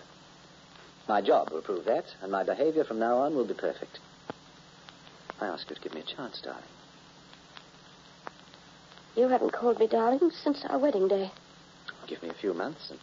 My 1.07 1.21
job 1.21 1.51
will 1.51 1.62
prove 1.62 1.85
that, 1.85 2.05
and 2.21 2.31
my 2.31 2.43
behavior 2.43 2.83
from 2.83 3.00
now 3.00 3.17
on 3.17 3.35
will 3.35 3.47
be 3.47 3.53
perfect. 3.53 4.00
I 5.39 5.47
ask 5.47 5.69
you 5.69 5.75
to 5.75 5.81
give 5.81 5.93
me 5.93 6.01
a 6.01 6.15
chance, 6.15 6.41
darling. 6.41 6.63
You 9.15 9.29
haven't 9.29 9.53
called 9.53 9.79
me 9.79 9.88
darling 9.88 10.31
since 10.43 10.65
our 10.65 10.77
wedding 10.77 11.07
day. 11.07 11.31
Give 12.07 12.21
me 12.21 12.29
a 12.29 12.33
few 12.33 12.53
months, 12.53 12.89
and 12.89 13.00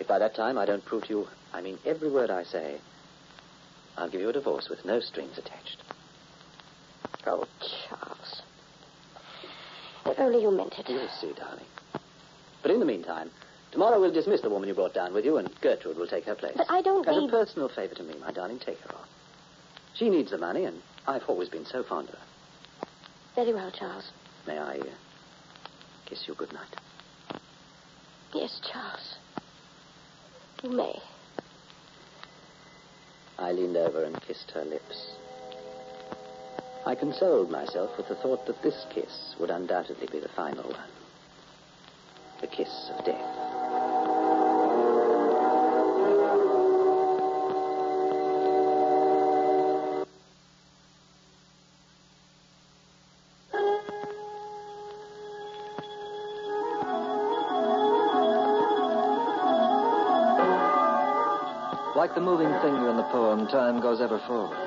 if 0.00 0.08
by 0.08 0.18
that 0.18 0.34
time 0.34 0.58
I 0.58 0.66
don't 0.66 0.84
prove 0.84 1.04
to 1.04 1.08
you 1.10 1.28
I 1.52 1.62
mean 1.62 1.78
every 1.86 2.10
word 2.10 2.30
I 2.30 2.44
say, 2.44 2.76
I'll 3.96 4.10
give 4.10 4.20
you 4.20 4.28
a 4.28 4.32
divorce 4.32 4.68
with 4.68 4.84
no 4.84 5.00
strings 5.00 5.38
attached. 5.38 5.82
Oh, 7.26 7.46
Charles. 7.88 8.42
If 10.04 10.18
only 10.18 10.42
you 10.42 10.50
meant 10.50 10.74
it. 10.78 10.88
You'll 10.88 11.08
see, 11.18 11.32
darling. 11.32 11.64
But 12.60 12.70
in 12.70 12.78
the 12.78 12.84
meantime, 12.84 13.30
tomorrow 13.76 14.00
we'll 14.00 14.10
dismiss 14.10 14.40
the 14.40 14.48
woman 14.48 14.66
you 14.66 14.74
brought 14.74 14.94
down 14.94 15.12
with 15.12 15.26
you, 15.26 15.36
and 15.36 15.50
Gertrude 15.60 15.98
will 15.98 16.06
take 16.06 16.24
her 16.24 16.34
place. 16.34 16.54
But 16.56 16.70
I 16.70 16.80
don't 16.80 17.06
As 17.06 17.14
need... 17.14 17.28
a 17.28 17.30
personal 17.30 17.68
favor 17.68 17.94
to 17.94 18.02
me, 18.02 18.14
my 18.18 18.32
darling, 18.32 18.58
take 18.58 18.78
her 18.78 18.94
on. 18.96 19.04
She 19.92 20.08
needs 20.08 20.30
the 20.30 20.38
money, 20.38 20.64
and 20.64 20.80
I've 21.06 21.24
always 21.28 21.50
been 21.50 21.66
so 21.66 21.82
fond 21.82 22.08
of 22.08 22.14
her. 22.14 22.20
Very 23.34 23.52
well, 23.52 23.70
Charles. 23.70 24.10
May 24.46 24.56
I 24.56 24.78
uh, 24.78 24.84
kiss 26.06 26.24
you 26.26 26.34
good 26.34 26.54
night? 26.54 26.74
Yes, 28.32 28.58
Charles. 28.72 29.16
You 30.62 30.70
may. 30.70 30.98
I 33.38 33.52
leaned 33.52 33.76
over 33.76 34.04
and 34.04 34.18
kissed 34.22 34.52
her 34.54 34.64
lips. 34.64 35.10
I 36.86 36.94
consoled 36.94 37.50
myself 37.50 37.90
with 37.98 38.08
the 38.08 38.14
thought 38.14 38.46
that 38.46 38.62
this 38.62 38.86
kiss 38.94 39.34
would 39.38 39.50
undoubtedly 39.50 40.08
be 40.10 40.20
the 40.20 40.30
final 40.34 40.64
one. 40.64 40.88
The 42.40 42.46
kiss 42.46 42.90
of 42.96 43.04
death. 43.04 43.65
Like 61.96 62.14
the 62.14 62.20
moving 62.20 62.52
finger 62.60 62.90
in 62.90 62.98
the 62.98 63.08
poem, 63.10 63.46
time 63.46 63.80
goes 63.80 64.02
ever 64.02 64.18
forward, 64.26 64.58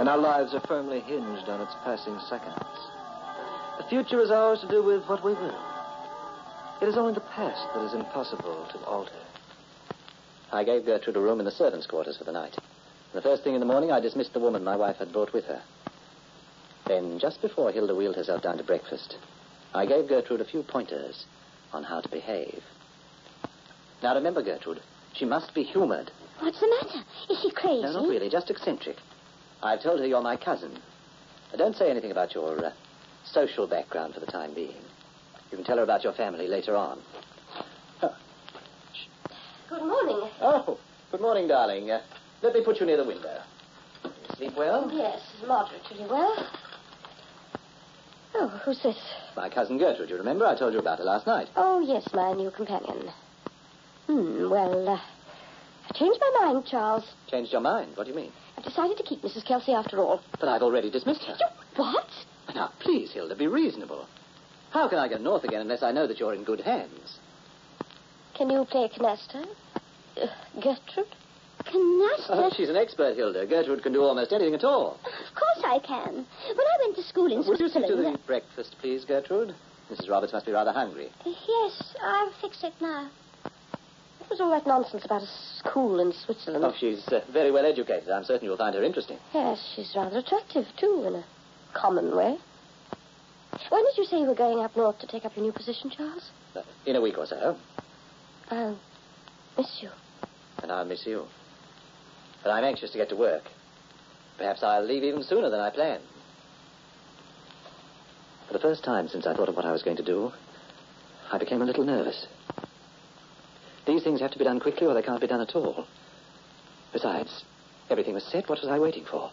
and 0.00 0.08
our 0.08 0.16
lives 0.16 0.54
are 0.54 0.60
firmly 0.60 1.00
hinged 1.00 1.46
on 1.50 1.60
its 1.60 1.74
passing 1.84 2.18
seconds. 2.20 2.56
The 3.76 3.84
future 3.90 4.18
is 4.22 4.30
ours 4.30 4.62
to 4.62 4.68
do 4.68 4.82
with 4.82 5.04
what 5.04 5.22
we 5.22 5.34
will. 5.34 5.60
It 6.80 6.88
is 6.88 6.96
only 6.96 7.12
the 7.12 7.20
past 7.20 7.68
that 7.74 7.84
is 7.84 7.92
impossible 7.92 8.66
to 8.72 8.78
alter. 8.86 9.12
I 10.52 10.64
gave 10.64 10.86
Gertrude 10.86 11.18
a 11.18 11.20
room 11.20 11.38
in 11.38 11.44
the 11.44 11.50
servants' 11.50 11.86
quarters 11.86 12.16
for 12.16 12.24
the 12.24 12.32
night. 12.32 12.56
The 13.12 13.20
first 13.20 13.44
thing 13.44 13.52
in 13.52 13.60
the 13.60 13.66
morning, 13.66 13.92
I 13.92 14.00
dismissed 14.00 14.32
the 14.32 14.40
woman 14.40 14.64
my 14.64 14.76
wife 14.76 14.96
had 14.96 15.12
brought 15.12 15.34
with 15.34 15.44
her. 15.44 15.60
Then, 16.86 17.18
just 17.18 17.42
before 17.42 17.72
Hilda 17.72 17.94
wheeled 17.94 18.16
herself 18.16 18.42
down 18.42 18.56
to 18.56 18.64
breakfast, 18.64 19.18
I 19.74 19.84
gave 19.84 20.08
Gertrude 20.08 20.40
a 20.40 20.46
few 20.46 20.62
pointers 20.62 21.26
on 21.74 21.84
how 21.84 22.00
to 22.00 22.08
behave. 22.08 22.62
Now, 24.02 24.14
remember, 24.14 24.42
Gertrude, 24.42 24.80
she 25.12 25.26
must 25.26 25.52
be 25.52 25.62
humored. 25.62 26.10
What's 26.40 26.60
the 26.60 26.68
matter? 26.68 27.04
Is 27.30 27.40
she 27.40 27.50
crazy? 27.50 27.82
No, 27.82 27.92
not 27.92 28.08
really, 28.08 28.28
just 28.28 28.50
eccentric. 28.50 28.96
I've 29.62 29.82
told 29.82 30.00
her 30.00 30.06
you're 30.06 30.20
my 30.20 30.36
cousin. 30.36 30.78
Don't 31.56 31.76
say 31.76 31.90
anything 31.90 32.10
about 32.10 32.34
your 32.34 32.64
uh, 32.64 32.72
social 33.24 33.66
background 33.66 34.14
for 34.14 34.20
the 34.20 34.26
time 34.26 34.54
being. 34.54 34.82
You 35.50 35.56
can 35.58 35.64
tell 35.64 35.76
her 35.76 35.82
about 35.84 36.02
your 36.04 36.12
family 36.12 36.48
later 36.48 36.76
on. 36.76 37.00
Good 39.70 39.82
morning. 39.82 40.30
Oh, 40.40 40.78
good 41.10 41.20
morning, 41.20 41.48
darling. 41.48 41.90
Uh, 41.90 42.00
let 42.42 42.54
me 42.54 42.62
put 42.62 42.80
you 42.80 42.86
near 42.86 42.96
the 42.96 43.04
window. 43.04 43.40
Sleep 44.36 44.52
well? 44.56 44.90
Yes, 44.92 45.20
moderately 45.46 46.06
well. 46.08 46.48
Oh, 48.34 48.48
who's 48.64 48.82
this? 48.82 48.96
My 49.36 49.48
cousin 49.48 49.78
Gertrude, 49.78 50.10
you 50.10 50.16
remember? 50.16 50.44
I 50.44 50.56
told 50.56 50.74
you 50.74 50.80
about 50.80 50.98
her 50.98 51.04
last 51.04 51.26
night. 51.26 51.48
Oh, 51.56 51.80
yes, 51.80 52.12
my 52.12 52.32
new 52.34 52.50
companion. 52.50 53.10
Hmm, 54.06 54.50
well, 54.50 54.88
uh, 54.88 55.00
Changed 55.94 56.20
my 56.20 56.46
mind, 56.46 56.66
Charles. 56.66 57.04
Changed 57.30 57.52
your 57.52 57.60
mind? 57.60 57.96
What 57.96 58.04
do 58.04 58.10
you 58.10 58.16
mean? 58.16 58.32
I've 58.58 58.64
decided 58.64 58.96
to 58.96 59.02
keep 59.04 59.22
Mrs. 59.22 59.44
Kelsey 59.46 59.72
after 59.72 59.98
all. 60.00 60.20
But 60.40 60.48
I've 60.48 60.62
already 60.62 60.90
dismissed 60.90 61.22
her. 61.24 61.36
You 61.38 61.46
what? 61.76 62.06
Now, 62.54 62.72
please, 62.80 63.12
Hilda, 63.12 63.36
be 63.36 63.46
reasonable. 63.46 64.06
How 64.70 64.88
can 64.88 64.98
I 64.98 65.08
go 65.08 65.18
north 65.18 65.44
again 65.44 65.60
unless 65.60 65.82
I 65.82 65.92
know 65.92 66.06
that 66.06 66.18
you're 66.18 66.34
in 66.34 66.42
good 66.44 66.60
hands? 66.60 67.18
Can 68.36 68.50
you 68.50 68.64
play 68.64 68.88
canasta? 68.88 69.46
Uh, 70.20 70.26
Gertrude? 70.56 71.06
Canasta? 71.64 72.30
Oh, 72.30 72.50
she's 72.56 72.68
an 72.68 72.76
expert, 72.76 73.14
Hilda. 73.16 73.46
Gertrude 73.46 73.82
can 73.82 73.92
do 73.92 74.02
almost 74.02 74.32
anything 74.32 74.54
at 74.54 74.64
all. 74.64 74.98
Of 75.04 75.34
course 75.34 75.64
I 75.64 75.78
can. 75.78 76.14
When 76.14 76.26
I 76.58 76.84
went 76.84 76.96
to 76.96 77.02
school 77.04 77.30
in 77.30 77.46
Would 77.46 77.60
you 77.60 77.68
see 77.68 77.80
to 77.80 77.86
Switzerland... 77.86 78.16
the 78.16 78.26
breakfast, 78.26 78.74
please, 78.80 79.04
Gertrude? 79.04 79.54
Mrs. 79.92 80.10
Roberts 80.10 80.32
must 80.32 80.46
be 80.46 80.52
rather 80.52 80.72
hungry. 80.72 81.10
Yes, 81.24 81.94
I'll 82.02 82.32
fix 82.40 82.64
it 82.64 82.72
now. 82.80 83.08
What 84.24 84.30
was 84.30 84.40
all 84.40 84.50
that 84.50 84.66
nonsense 84.66 85.04
about 85.04 85.22
a 85.22 85.28
school 85.58 86.00
in 86.00 86.12
Switzerland? 86.12 86.64
Oh, 86.64 86.72
she's 86.78 87.06
uh, 87.08 87.20
very 87.32 87.50
well 87.50 87.66
educated. 87.66 88.08
I'm 88.10 88.24
certain 88.24 88.46
you'll 88.46 88.56
find 88.56 88.74
her 88.74 88.82
interesting. 88.82 89.18
Yes, 89.34 89.58
she's 89.76 89.92
rather 89.94 90.18
attractive, 90.18 90.64
too, 90.78 91.04
in 91.06 91.14
a 91.16 91.24
common 91.74 92.16
way. 92.16 92.38
When 93.68 93.84
did 93.84 93.98
you 93.98 94.04
say 94.06 94.20
you 94.20 94.26
were 94.26 94.34
going 94.34 94.60
up 94.60 94.76
north 94.76 94.98
to 95.00 95.06
take 95.06 95.24
up 95.24 95.36
your 95.36 95.44
new 95.44 95.52
position, 95.52 95.90
Charles? 95.90 96.30
Uh, 96.56 96.62
in 96.86 96.96
a 96.96 97.00
week 97.02 97.18
or 97.18 97.26
so, 97.26 97.56
I'll 98.50 98.78
miss 99.58 99.78
you. 99.82 99.90
and 100.62 100.72
I'll 100.72 100.84
miss 100.86 101.06
you. 101.06 101.26
But 102.42 102.50
I'm 102.50 102.64
anxious 102.64 102.90
to 102.92 102.98
get 102.98 103.10
to 103.10 103.16
work. 103.16 103.42
Perhaps 104.38 104.62
I'll 104.62 104.84
leave 104.84 105.04
even 105.04 105.22
sooner 105.22 105.50
than 105.50 105.60
I 105.60 105.70
planned. 105.70 106.02
For 108.48 108.54
the 108.54 108.58
first 108.58 108.82
time 108.84 109.08
since 109.08 109.26
I 109.26 109.34
thought 109.34 109.48
of 109.48 109.56
what 109.56 109.64
I 109.64 109.72
was 109.72 109.82
going 109.82 109.96
to 109.98 110.02
do, 110.04 110.32
I 111.30 111.38
became 111.38 111.62
a 111.62 111.64
little 111.66 111.84
nervous. 111.84 112.26
These 113.86 114.02
things 114.02 114.20
have 114.20 114.30
to 114.32 114.38
be 114.38 114.44
done 114.44 114.60
quickly 114.60 114.86
or 114.86 114.94
they 114.94 115.02
can't 115.02 115.20
be 115.20 115.26
done 115.26 115.40
at 115.40 115.54
all. 115.54 115.86
Besides, 116.92 117.44
everything 117.90 118.14
was 118.14 118.24
set. 118.24 118.48
What 118.48 118.60
was 118.60 118.70
I 118.70 118.78
waiting 118.78 119.04
for? 119.04 119.30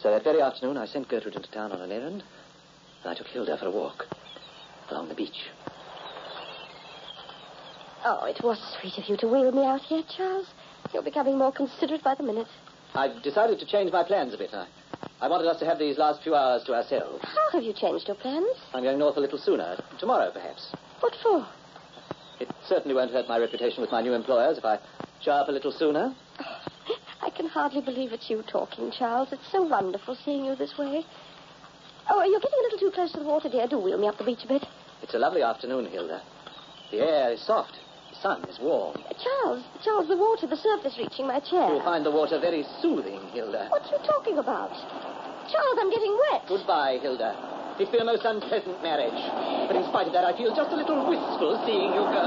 So 0.00 0.10
that 0.10 0.24
very 0.24 0.42
afternoon, 0.42 0.76
I 0.76 0.86
sent 0.86 1.08
Gertrude 1.08 1.34
into 1.36 1.50
town 1.50 1.72
on 1.72 1.80
an 1.80 1.90
errand, 1.90 2.22
and 3.02 3.10
I 3.10 3.14
took 3.14 3.26
Hilda 3.28 3.56
for 3.58 3.66
a 3.66 3.70
walk 3.70 4.04
along 4.90 5.08
the 5.08 5.14
beach. 5.14 5.46
Oh, 8.04 8.24
it 8.26 8.42
was 8.44 8.58
sweet 8.78 8.98
of 8.98 9.08
you 9.08 9.16
to 9.16 9.26
wheel 9.26 9.50
me 9.50 9.64
out 9.64 9.80
here, 9.80 10.02
Charles. 10.16 10.46
You're 10.92 11.02
becoming 11.02 11.38
more 11.38 11.50
considerate 11.50 12.04
by 12.04 12.14
the 12.14 12.22
minute. 12.22 12.46
I've 12.94 13.22
decided 13.22 13.58
to 13.58 13.66
change 13.66 13.90
my 13.90 14.04
plans 14.04 14.32
a 14.34 14.38
bit. 14.38 14.50
I, 14.52 14.66
I 15.20 15.28
wanted 15.28 15.48
us 15.48 15.58
to 15.60 15.66
have 15.66 15.78
these 15.78 15.98
last 15.98 16.22
few 16.22 16.34
hours 16.34 16.62
to 16.64 16.74
ourselves. 16.74 17.24
How 17.24 17.50
have 17.52 17.62
you 17.62 17.72
changed 17.72 18.06
your 18.06 18.16
plans? 18.16 18.54
I'm 18.74 18.84
going 18.84 18.98
north 18.98 19.16
a 19.16 19.20
little 19.20 19.38
sooner. 19.38 19.82
Tomorrow, 19.98 20.30
perhaps. 20.32 20.72
What 21.00 21.14
for? 21.22 21.46
It 22.40 22.48
certainly 22.68 22.94
won't 22.94 23.12
hurt 23.12 23.28
my 23.28 23.38
reputation 23.38 23.80
with 23.80 23.90
my 23.90 24.02
new 24.02 24.12
employers 24.12 24.58
if 24.58 24.64
I 24.64 24.78
show 25.22 25.32
up 25.32 25.48
a 25.48 25.52
little 25.52 25.72
sooner. 25.72 26.14
I 27.22 27.30
can 27.30 27.46
hardly 27.46 27.80
believe 27.80 28.12
it's 28.12 28.28
you 28.28 28.42
talking, 28.42 28.90
Charles. 28.90 29.28
It's 29.32 29.50
so 29.50 29.62
wonderful 29.62 30.16
seeing 30.24 30.44
you 30.44 30.54
this 30.54 30.76
way. 30.78 31.04
Oh, 32.08 32.22
you're 32.22 32.40
getting 32.40 32.58
a 32.60 32.62
little 32.62 32.78
too 32.78 32.90
close 32.94 33.12
to 33.12 33.20
the 33.20 33.26
water, 33.26 33.48
dear. 33.48 33.66
Do 33.66 33.78
wheel 33.78 33.98
me 33.98 34.06
up 34.06 34.18
the 34.18 34.24
beach 34.24 34.44
a 34.44 34.48
bit. 34.48 34.64
It's 35.02 35.14
a 35.14 35.18
lovely 35.18 35.42
afternoon, 35.42 35.86
Hilda. 35.86 36.22
The 36.90 37.00
air 37.00 37.32
is 37.32 37.44
soft. 37.44 37.78
The 38.10 38.16
sun 38.16 38.44
is 38.44 38.58
warm. 38.60 38.96
Charles, 39.22 39.64
Charles, 39.82 40.08
the 40.08 40.16
water, 40.16 40.46
the 40.46 40.56
surface 40.56 40.96
reaching 40.98 41.26
my 41.26 41.40
chair. 41.40 41.68
You'll 41.68 41.82
find 41.82 42.06
the 42.06 42.10
water 42.10 42.38
very 42.38 42.64
soothing, 42.80 43.20
Hilda. 43.32 43.68
What 43.70 43.82
are 43.82 43.98
you 43.98 44.06
talking 44.06 44.38
about? 44.38 44.70
Charles, 45.50 45.78
I'm 45.80 45.90
getting 45.90 46.16
wet. 46.30 46.42
Goodbye, 46.48 46.98
Hilda. 47.02 47.55
It's 47.78 47.92
been 47.92 48.00
a 48.00 48.08
most 48.08 48.24
unpleasant 48.24 48.80
marriage. 48.82 49.20
But 49.68 49.76
in 49.76 49.84
spite 49.84 50.06
of 50.08 50.14
that, 50.16 50.24
I 50.24 50.32
feel 50.32 50.48
just 50.56 50.72
a 50.72 50.76
little 50.76 51.04
wistful 51.04 51.60
seeing 51.68 51.92
you 51.92 52.08
go. 52.08 52.24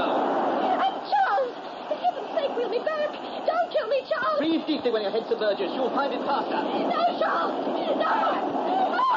Uh, 0.78 0.94
Charles, 1.10 1.50
for 1.90 1.98
heaven's 1.98 2.30
sake, 2.38 2.54
wheel 2.54 2.70
me 2.70 2.78
back. 2.86 3.10
Don't 3.42 3.68
kill 3.74 3.90
me, 3.90 3.98
Charles. 4.06 4.38
Breathe 4.38 4.62
deeply 4.70 4.94
when 4.94 5.02
your 5.02 5.10
head 5.10 5.26
submerges. 5.26 5.74
You'll 5.74 5.90
find 5.90 6.14
it 6.14 6.22
faster. 6.22 6.54
No, 6.54 7.02
Charles. 7.18 7.66
No. 7.66 8.14
No. 8.94 9.10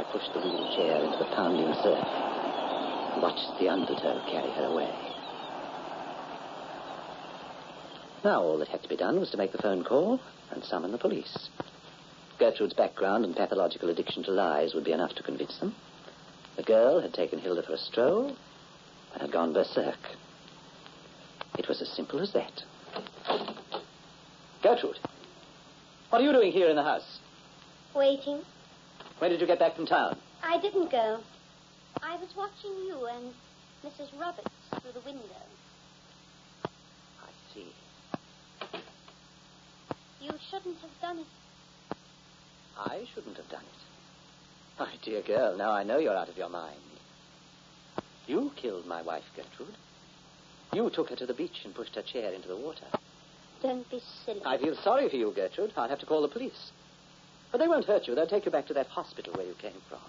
I 0.00 0.02
pushed 0.16 0.32
the 0.32 0.40
wheelchair 0.40 1.04
into 1.04 1.18
the 1.20 1.28
pounding 1.36 1.76
surf 1.84 2.08
and 2.08 3.20
watched 3.20 3.52
the 3.60 3.68
undertow 3.68 4.16
carry 4.32 4.50
her 4.56 4.64
away. 4.64 5.15
Now 8.26 8.42
all 8.42 8.58
that 8.58 8.66
had 8.66 8.82
to 8.82 8.88
be 8.88 8.96
done 8.96 9.20
was 9.20 9.30
to 9.30 9.36
make 9.36 9.52
the 9.52 9.62
phone 9.62 9.84
call 9.84 10.18
and 10.50 10.64
summon 10.64 10.90
the 10.90 10.98
police. 10.98 11.48
Gertrude's 12.40 12.74
background 12.74 13.24
and 13.24 13.36
pathological 13.36 13.88
addiction 13.88 14.24
to 14.24 14.32
lies 14.32 14.74
would 14.74 14.82
be 14.82 14.90
enough 14.90 15.14
to 15.14 15.22
convince 15.22 15.56
them. 15.58 15.76
The 16.56 16.64
girl 16.64 17.00
had 17.00 17.14
taken 17.14 17.38
Hilda 17.38 17.62
for 17.62 17.74
a 17.74 17.78
stroll 17.78 18.36
and 19.12 19.22
had 19.22 19.30
gone 19.30 19.52
berserk. 19.52 20.00
It 21.56 21.68
was 21.68 21.80
as 21.80 21.88
simple 21.88 22.18
as 22.18 22.32
that. 22.32 22.64
Gertrude, 24.60 24.98
what 26.10 26.20
are 26.20 26.24
you 26.24 26.32
doing 26.32 26.50
here 26.50 26.68
in 26.68 26.74
the 26.74 26.82
house? 26.82 27.20
Waiting. 27.94 28.40
When 29.20 29.30
did 29.30 29.40
you 29.40 29.46
get 29.46 29.60
back 29.60 29.76
from 29.76 29.86
town? 29.86 30.18
I 30.42 30.60
didn't 30.60 30.90
go. 30.90 31.20
I 32.02 32.16
was 32.16 32.34
watching 32.36 32.72
you 32.88 33.06
and 33.06 33.32
Mrs. 33.84 34.08
Roberts 34.20 34.50
through 34.82 35.00
the 35.00 35.06
window. 35.06 35.22
I 36.64 37.30
see. 37.54 37.72
You 40.26 40.32
shouldn't 40.50 40.78
have 40.80 41.00
done 41.00 41.18
it. 41.20 41.96
I 42.76 43.06
shouldn't 43.14 43.36
have 43.36 43.48
done 43.48 43.62
it. 43.62 44.80
My 44.80 44.92
dear 45.04 45.22
girl, 45.22 45.56
now 45.56 45.70
I 45.70 45.84
know 45.84 45.98
you're 45.98 46.16
out 46.16 46.28
of 46.28 46.36
your 46.36 46.48
mind. 46.48 46.80
You 48.26 48.50
killed 48.56 48.86
my 48.86 49.02
wife, 49.02 49.22
Gertrude. 49.36 49.76
You 50.72 50.90
took 50.90 51.10
her 51.10 51.16
to 51.16 51.26
the 51.26 51.32
beach 51.32 51.60
and 51.64 51.72
pushed 51.72 51.94
her 51.94 52.02
chair 52.02 52.32
into 52.32 52.48
the 52.48 52.56
water. 52.56 52.86
Don't 53.62 53.88
be 53.88 54.02
silly. 54.24 54.42
I 54.44 54.58
feel 54.58 54.74
sorry 54.82 55.08
for 55.08 55.14
you, 55.14 55.30
Gertrude. 55.30 55.72
I'll 55.76 55.88
have 55.88 56.00
to 56.00 56.06
call 56.06 56.22
the 56.22 56.28
police. 56.28 56.72
But 57.52 57.58
they 57.58 57.68
won't 57.68 57.84
hurt 57.84 58.08
you. 58.08 58.16
They'll 58.16 58.26
take 58.26 58.46
you 58.46 58.50
back 58.50 58.66
to 58.66 58.74
that 58.74 58.88
hospital 58.88 59.32
where 59.34 59.46
you 59.46 59.54
came 59.62 59.80
from. 59.88 60.00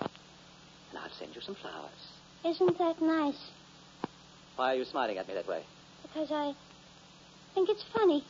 And 0.00 0.98
I'll 0.98 1.18
send 1.20 1.36
you 1.36 1.40
some 1.40 1.54
flowers. 1.54 2.10
Isn't 2.44 2.78
that 2.78 3.00
nice? 3.00 3.50
Why 4.56 4.72
are 4.72 4.76
you 4.76 4.84
smiling 4.84 5.18
at 5.18 5.28
me 5.28 5.34
that 5.34 5.46
way? 5.46 5.62
Because 6.02 6.32
I 6.32 6.52
think 7.54 7.68
it's 7.68 7.84
funny. 7.94 8.24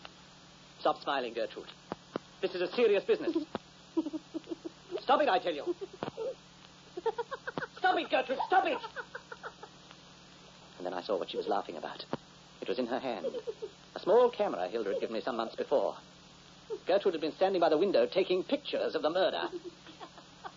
Stop 0.80 1.00
smiling, 1.02 1.35
Gertrude. 1.35 1.66
This 2.40 2.54
is 2.54 2.62
a 2.62 2.73
serious 2.75 3.04
business. 3.04 3.37
Stop 5.00 5.23
it, 5.23 5.28
I 5.28 5.38
tell 5.38 5.54
you. 5.54 5.75
Stop 7.78 7.99
it, 7.99 8.11
Gertrude. 8.11 8.38
Stop 8.47 8.66
it. 8.66 8.78
And 10.78 10.87
then 10.87 10.95
I 10.95 11.02
saw 11.02 11.18
what 11.18 11.30
she 11.30 11.37
was 11.37 11.47
laughing 11.47 11.76
about. 11.76 12.04
It 12.61 12.68
was 12.68 12.78
in 12.78 12.87
her 12.87 12.99
hand. 12.99 13.26
A 13.95 14.00
small 14.00 14.30
camera 14.30 14.68
Hilda 14.68 14.90
had 14.92 15.00
given 15.00 15.14
me 15.14 15.23
some 15.25 15.37
months 15.37 15.56
before. 15.56 15.95
Gertrude 16.87 17.14
had 17.14 17.21
been 17.21 17.35
standing 17.37 17.61
by 17.61 17.68
the 17.68 17.78
window 17.78 18.06
taking 18.06 18.42
pictures 18.42 18.95
of 18.95 19.02
the 19.02 19.11
murder. 19.11 19.49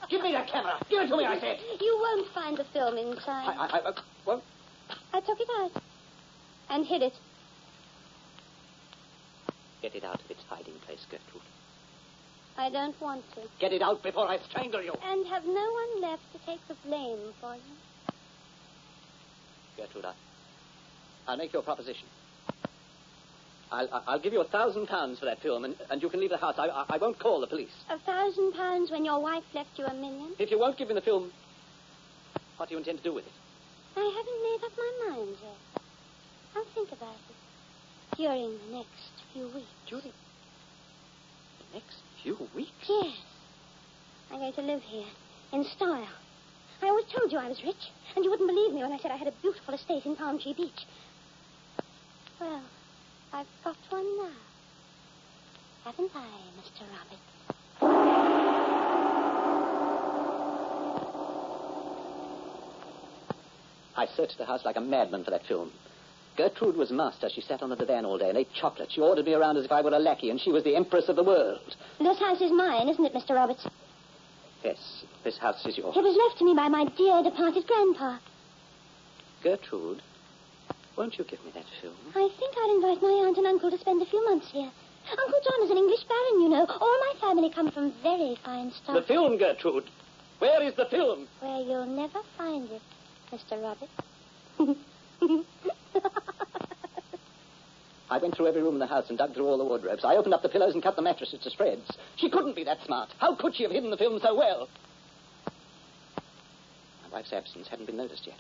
Give 0.09 0.21
me 0.21 0.31
that 0.31 0.47
camera. 0.47 0.79
Give 0.89 1.03
it 1.03 1.07
to 1.07 1.17
me, 1.17 1.25
I 1.25 1.39
said. 1.39 1.59
You 1.79 1.97
won't 2.01 2.33
find 2.33 2.57
the 2.57 2.65
film 2.73 2.97
inside. 2.97 3.45
I, 3.47 3.53
I, 3.53 3.77
I 3.77 3.79
uh, 3.89 4.01
won't. 4.25 4.43
I 5.13 5.19
took 5.19 5.39
it 5.39 5.47
out 5.59 5.81
and 6.69 6.85
hid 6.85 7.03
it. 7.03 7.13
Get 9.81 9.95
it 9.95 10.03
out 10.03 10.21
of 10.21 10.29
its 10.29 10.41
hiding 10.49 10.75
place, 10.85 11.05
Gertrude. 11.09 11.43
I 12.57 12.69
don't 12.69 12.99
want 12.99 13.23
to. 13.35 13.41
Get 13.59 13.71
it 13.71 13.81
out 13.81 14.03
before 14.03 14.27
I 14.27 14.37
strangle 14.49 14.83
you. 14.83 14.93
And 15.03 15.25
have 15.27 15.45
no 15.45 15.53
one 15.53 16.01
left 16.01 16.23
to 16.33 16.39
take 16.45 16.59
the 16.67 16.75
blame 16.85 17.33
for 17.39 17.55
you. 17.55 17.61
Gertrude, 19.77 20.05
I, 20.05 20.13
I'll 21.27 21.37
make 21.37 21.53
you 21.53 21.59
a 21.59 21.63
proposition. 21.63 22.05
I'll, 23.71 24.03
I'll 24.07 24.19
give 24.19 24.33
you 24.33 24.41
a 24.41 24.47
thousand 24.47 24.87
pounds 24.87 25.19
for 25.19 25.25
that 25.25 25.41
film, 25.41 25.63
and, 25.63 25.75
and 25.89 26.01
you 26.01 26.09
can 26.09 26.19
leave 26.19 26.31
the 26.31 26.37
house. 26.37 26.55
I, 26.57 26.67
I, 26.67 26.85
I 26.89 26.97
won't 26.97 27.19
call 27.19 27.39
the 27.39 27.47
police. 27.47 27.71
A 27.89 27.99
thousand 27.99 28.53
pounds 28.53 28.91
when 28.91 29.05
your 29.05 29.21
wife 29.21 29.43
left 29.53 29.69
you 29.77 29.85
a 29.85 29.93
million? 29.93 30.33
If 30.39 30.51
you 30.51 30.59
won't 30.59 30.77
give 30.77 30.87
me 30.89 30.95
the 30.95 31.01
film, 31.01 31.31
what 32.57 32.67
do 32.67 32.73
you 32.73 32.79
intend 32.79 32.97
to 32.97 33.03
do 33.03 33.13
with 33.13 33.25
it? 33.25 33.31
I 33.95 34.01
haven't 34.01 34.43
made 34.43 34.65
up 34.65 34.71
my 34.75 35.15
mind 35.15 35.37
yet. 35.41 35.83
I'll 36.55 36.65
think 36.73 36.91
about 36.91 37.15
it 37.29 38.17
during 38.17 38.57
the 38.67 38.77
next 38.77 39.18
few 39.33 39.45
weeks. 39.45 39.67
During 39.87 40.03
the 40.05 41.77
next 41.77 41.97
few 42.21 42.37
weeks? 42.55 42.71
Yes. 42.87 43.17
I'm 44.31 44.39
going 44.39 44.53
to 44.53 44.61
live 44.61 44.81
here 44.81 45.07
in 45.53 45.63
style. 45.75 46.07
I 46.81 46.87
always 46.87 47.05
told 47.13 47.31
you 47.31 47.37
I 47.37 47.49
was 47.49 47.61
rich, 47.63 47.91
and 48.15 48.23
you 48.23 48.31
wouldn't 48.31 48.49
believe 48.49 48.73
me 48.73 48.81
when 48.81 48.91
I 48.91 48.99
said 48.99 49.11
I 49.11 49.17
had 49.17 49.27
a 49.27 49.33
beautiful 49.41 49.73
estate 49.73 50.05
in 50.05 50.15
Palm 50.15 50.39
Tree 50.39 50.53
Beach. 50.53 50.85
Well, 52.39 52.63
I've 53.33 53.47
got 53.63 53.75
one 53.89 54.17
now. 54.17 54.31
Haven't 55.83 56.11
I, 56.15 56.27
Mr. 56.57 56.83
Robert? 56.89 57.19
I 63.97 64.05
searched 64.15 64.37
the 64.37 64.45
house 64.45 64.63
like 64.63 64.77
a 64.77 64.81
madman 64.81 65.25
for 65.25 65.31
that 65.31 65.45
film. 65.45 65.71
Gertrude 66.39 66.77
was 66.77 66.89
master. 66.89 67.27
She 67.27 67.41
sat 67.41 67.61
on 67.61 67.69
the 67.69 67.75
divan 67.75 68.05
all 68.05 68.17
day 68.17 68.29
and 68.29 68.37
ate 68.37 68.47
chocolate. 68.53 68.93
She 68.93 69.01
ordered 69.01 69.25
me 69.25 69.33
around 69.33 69.57
as 69.57 69.65
if 69.65 69.73
I 69.73 69.81
were 69.81 69.89
a 69.89 69.99
lackey, 69.99 70.29
and 70.29 70.39
she 70.39 70.53
was 70.53 70.63
the 70.63 70.73
empress 70.73 71.09
of 71.09 71.17
the 71.17 71.23
world. 71.23 71.75
This 71.99 72.17
house 72.17 72.39
is 72.39 72.49
mine, 72.49 72.87
isn't 72.87 73.03
it, 73.03 73.13
Mr. 73.13 73.35
Roberts? 73.35 73.67
Yes, 74.63 75.03
this 75.25 75.37
house 75.37 75.65
is 75.65 75.77
yours. 75.77 75.97
It 75.97 76.01
was 76.01 76.15
left 76.15 76.39
to 76.39 76.45
me 76.45 76.55
by 76.55 76.69
my 76.69 76.85
dear 76.95 77.23
departed 77.23 77.67
grandpa. 77.67 78.19
Gertrude, 79.43 80.01
won't 80.95 81.17
you 81.17 81.25
give 81.25 81.43
me 81.43 81.51
that 81.55 81.65
film? 81.81 81.97
I 82.15 82.29
think 82.39 82.55
I'll 82.55 82.75
invite 82.75 83.01
my 83.01 83.27
aunt 83.27 83.35
and 83.35 83.45
uncle 83.45 83.69
to 83.69 83.77
spend 83.77 84.01
a 84.01 84.05
few 84.05 84.23
months 84.23 84.47
here. 84.49 84.71
Uncle 85.11 85.41
John 85.43 85.65
is 85.65 85.71
an 85.71 85.77
English 85.77 86.05
baron, 86.07 86.41
you 86.41 86.47
know. 86.47 86.65
All 86.69 86.99
my 87.11 87.19
family 87.19 87.51
come 87.53 87.69
from 87.69 87.91
very 88.01 88.37
fine 88.45 88.71
stock. 88.71 88.95
The 88.95 89.01
film, 89.01 89.37
Gertrude. 89.37 89.89
Where 90.39 90.63
is 90.63 90.73
the 90.75 90.85
film? 90.85 91.27
Where 91.41 91.59
you'll 91.59 91.85
never 91.85 92.21
find 92.37 92.69
it, 92.71 92.81
Mr. 93.29 93.61
Robert. 93.61 93.89
I 98.09 98.17
went 98.17 98.35
through 98.35 98.47
every 98.47 98.63
room 98.63 98.73
in 98.73 98.79
the 98.79 98.87
house 98.87 99.05
and 99.09 99.17
dug 99.17 99.35
through 99.35 99.45
all 99.45 99.57
the 99.57 99.63
wardrobes. 99.63 100.03
I 100.03 100.15
opened 100.15 100.33
up 100.33 100.41
the 100.41 100.49
pillows 100.49 100.73
and 100.73 100.81
cut 100.81 100.95
the 100.95 101.01
mattresses 101.01 101.39
to 101.43 101.49
shreds. 101.51 101.91
She 102.15 102.29
couldn't 102.29 102.55
be 102.55 102.63
that 102.63 102.79
smart. 102.85 103.09
How 103.19 103.35
could 103.35 103.55
she 103.55 103.63
have 103.63 103.71
hidden 103.71 103.91
the 103.91 103.97
film 103.97 104.19
so 104.21 104.35
well? 104.35 104.67
My 107.03 107.17
wife's 107.17 107.33
absence 107.33 107.67
hadn't 107.67 107.85
been 107.85 107.97
noticed 107.97 108.25
yet. 108.25 108.39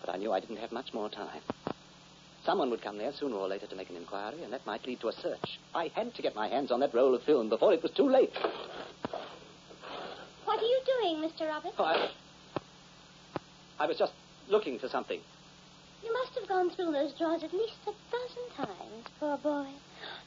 But 0.00 0.14
I 0.14 0.18
knew 0.18 0.32
I 0.32 0.40
didn't 0.40 0.58
have 0.58 0.72
much 0.72 0.92
more 0.92 1.08
time. 1.08 1.40
Someone 2.44 2.68
would 2.70 2.82
come 2.82 2.98
there 2.98 3.12
sooner 3.18 3.36
or 3.36 3.48
later 3.48 3.66
to 3.66 3.76
make 3.76 3.88
an 3.88 3.96
inquiry, 3.96 4.42
and 4.42 4.52
that 4.52 4.66
might 4.66 4.86
lead 4.86 5.00
to 5.00 5.08
a 5.08 5.12
search. 5.12 5.58
I 5.74 5.90
had 5.94 6.14
to 6.14 6.22
get 6.22 6.34
my 6.34 6.48
hands 6.48 6.70
on 6.70 6.80
that 6.80 6.92
roll 6.92 7.14
of 7.14 7.22
film 7.22 7.48
before 7.48 7.72
it 7.72 7.82
was 7.82 7.92
too 7.92 8.10
late. 8.10 8.32
What 10.44 10.58
are 10.58 10.62
you 10.62 10.80
doing, 10.84 11.16
Mr. 11.26 11.48
Roberts? 11.48 11.74
Oh, 11.78 11.84
I, 11.84 12.10
I 13.78 13.86
was 13.86 13.96
just 13.96 14.12
looking 14.48 14.78
for 14.78 14.88
something. 14.88 15.20
You 16.04 16.12
must 16.12 16.38
have 16.38 16.48
gone 16.48 16.70
through 16.70 16.92
those 16.92 17.12
drawers 17.14 17.42
at 17.42 17.52
least 17.52 17.80
a 17.86 17.92
dozen 18.12 18.66
times, 18.68 19.06
poor 19.18 19.38
boy. 19.38 19.66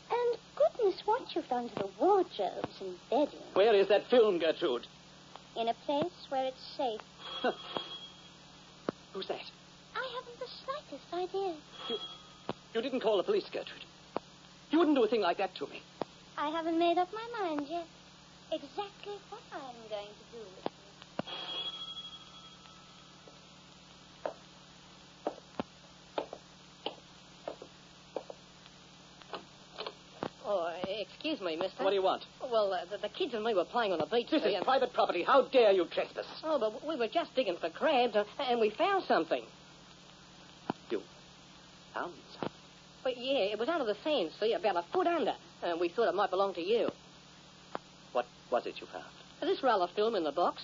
And 0.09 0.37
goodness, 0.55 1.01
what 1.05 1.35
you've 1.35 1.47
done 1.47 1.69
to 1.69 1.75
the 1.75 1.89
wardrobes 1.99 2.81
and 2.81 2.95
bedding. 3.09 3.45
Where 3.53 3.75
is 3.75 3.87
that 3.89 4.09
film, 4.09 4.39
Gertrude? 4.39 4.87
In 5.55 5.67
a 5.67 5.75
place 5.85 6.25
where 6.29 6.45
it's 6.45 6.63
safe. 6.75 7.01
Who's 9.13 9.27
that? 9.27 9.51
I 9.95 10.07
haven't 10.15 10.39
the 10.39 10.47
slightest 10.65 11.13
idea. 11.13 11.55
You 12.73 12.81
didn't 12.81 13.01
call 13.01 13.17
the 13.17 13.23
police, 13.23 13.45
Gertrude. 13.51 13.85
You 14.71 14.79
wouldn't 14.79 14.97
do 14.97 15.03
a 15.03 15.07
thing 15.07 15.21
like 15.21 15.37
that 15.37 15.55
to 15.55 15.67
me. 15.67 15.81
I 16.37 16.49
haven't 16.49 16.77
made 16.77 16.97
up 16.97 17.09
my 17.13 17.27
mind 17.39 17.67
yet. 17.69 17.85
Exactly 18.51 19.13
what 19.29 19.41
I'm 19.53 19.89
going 19.89 20.07
to 20.07 20.37
do 20.37 20.39
with 20.39 20.65
you. 20.65 20.71
Oh, 30.49 30.71
excuse 31.27 31.45
me, 31.45 31.57
mister. 31.57 31.83
What 31.83 31.89
do 31.89 31.95
you 31.95 32.03
want? 32.03 32.23
Well, 32.41 32.73
uh, 32.73 32.85
the, 32.89 32.97
the 32.97 33.09
kids 33.09 33.33
and 33.33 33.43
me 33.43 33.53
were 33.53 33.65
playing 33.65 33.91
on 33.91 33.99
the 33.99 34.05
beach. 34.05 34.27
This 34.31 34.43
is 34.43 34.53
and- 34.53 34.63
private 34.63 34.93
property. 34.93 35.23
How 35.23 35.43
dare 35.43 35.71
you 35.71 35.85
trespass? 35.85 36.25
Oh, 36.43 36.59
but 36.59 36.85
we 36.87 36.95
were 36.95 37.07
just 37.07 37.35
digging 37.35 37.57
for 37.59 37.69
crabs, 37.69 38.15
and, 38.15 38.25
and 38.39 38.59
we 38.59 38.69
found 38.69 39.03
something. 39.07 39.43
You 40.89 41.01
found 41.93 42.13
something. 42.33 42.51
But 43.03 43.17
yeah, 43.17 43.51
it 43.51 43.59
was 43.59 43.69
under 43.69 43.85
the 43.85 43.97
sand, 44.03 44.31
see, 44.39 44.53
about 44.53 44.77
a 44.77 44.85
foot 44.93 45.07
under. 45.07 45.33
And 45.63 45.79
we 45.79 45.89
thought 45.89 46.07
it 46.07 46.15
might 46.15 46.29
belong 46.29 46.53
to 46.55 46.61
you. 46.61 46.89
What 48.13 48.25
was 48.51 48.65
it 48.65 48.75
you 48.79 48.87
found? 48.87 49.05
This 49.41 49.61
roll 49.63 49.81
of 49.81 49.91
film 49.91 50.15
in 50.15 50.23
the 50.23 50.31
box. 50.31 50.61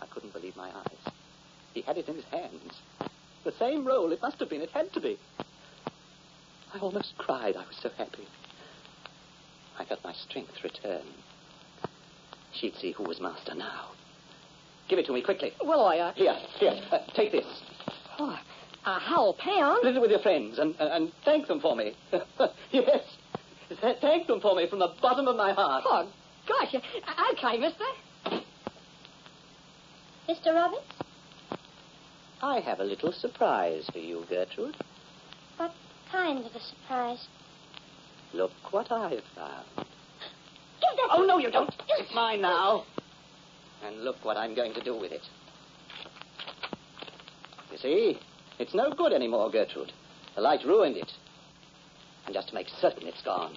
I 0.00 0.06
couldn't 0.06 0.32
believe 0.32 0.56
my 0.56 0.68
eyes. 0.68 1.12
He 1.74 1.82
had 1.82 1.98
it 1.98 2.08
in 2.08 2.16
his 2.16 2.24
hands. 2.26 2.72
The 3.44 3.52
same 3.58 3.86
roll. 3.86 4.12
It 4.12 4.20
must 4.22 4.38
have 4.38 4.50
been. 4.50 4.62
It 4.62 4.70
had 4.70 4.92
to 4.94 5.00
be. 5.00 5.18
I 6.74 6.78
almost 6.78 7.14
cried. 7.18 7.56
I 7.56 7.60
was 7.66 7.76
so 7.82 7.90
happy. 7.96 8.26
I 9.86 9.88
felt 9.88 10.02
my 10.04 10.12
strength 10.28 10.52
return. 10.64 11.02
She'd 12.52 12.74
see 12.76 12.90
who 12.90 13.04
was 13.04 13.20
master 13.20 13.54
now. 13.54 13.90
Give 14.88 14.98
it 14.98 15.06
to 15.06 15.12
me 15.12 15.22
quickly. 15.22 15.52
Well, 15.64 15.84
I, 15.84 15.98
uh, 15.98 16.12
Here, 16.14 16.34
here. 16.58 16.74
Uh, 16.90 16.98
take 17.14 17.30
this. 17.30 17.44
oh, 18.18 18.36
a 18.84 18.98
whole 18.98 19.34
pound? 19.34 19.78
Split 19.78 19.96
it 19.96 20.00
with 20.00 20.10
your 20.10 20.20
friends 20.20 20.58
and, 20.58 20.74
and, 20.80 20.90
and 20.92 21.12
thank 21.24 21.46
them 21.46 21.60
for 21.60 21.76
me. 21.76 21.94
yes. 22.72 23.00
Th- 23.80 23.96
Thank 24.00 24.26
them 24.26 24.40
for 24.40 24.54
me 24.56 24.68
from 24.68 24.78
the 24.80 24.92
bottom 25.02 25.26
of 25.28 25.36
my 25.36 25.52
heart. 25.52 25.84
Oh, 25.86 26.08
gosh. 26.48 26.74
Okay, 27.32 27.58
mister. 27.58 27.84
Mr. 30.28 30.54
Roberts? 30.54 30.82
I 32.42 32.60
have 32.60 32.80
a 32.80 32.84
little 32.84 33.12
surprise 33.12 33.88
for 33.92 33.98
you, 33.98 34.24
Gertrude. 34.28 34.76
What 35.56 35.72
kind 36.10 36.44
of 36.44 36.52
a 36.54 36.60
surprise? 36.60 37.26
Look 38.32 38.50
what 38.70 38.90
I've 38.90 39.22
found. 39.34 39.66
Give 39.76 39.86
Oh, 41.10 41.24
no, 41.24 41.38
you 41.38 41.50
don't. 41.50 41.74
It's 41.98 42.14
mine 42.14 42.42
now. 42.42 42.84
And 43.84 44.02
look 44.04 44.16
what 44.24 44.36
I'm 44.36 44.54
going 44.54 44.74
to 44.74 44.82
do 44.82 44.98
with 44.98 45.12
it. 45.12 45.22
You 47.70 47.78
see, 47.78 48.18
it's 48.58 48.74
no 48.74 48.90
good 48.90 49.12
anymore, 49.12 49.50
Gertrude. 49.50 49.92
The 50.34 50.40
light 50.40 50.64
ruined 50.64 50.96
it. 50.96 51.10
And 52.26 52.34
just 52.34 52.48
to 52.48 52.54
make 52.54 52.68
certain 52.80 53.06
it's 53.06 53.22
gone, 53.22 53.56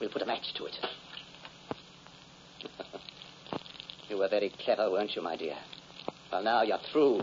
we'll 0.00 0.10
put 0.10 0.22
a 0.22 0.26
match 0.26 0.54
to 0.56 0.66
it. 0.66 0.76
you 4.08 4.18
were 4.18 4.28
very 4.28 4.52
clever, 4.64 4.90
weren't 4.90 5.16
you, 5.16 5.22
my 5.22 5.36
dear? 5.36 5.56
Well, 6.30 6.42
now 6.42 6.62
you're 6.62 6.78
through. 6.92 7.22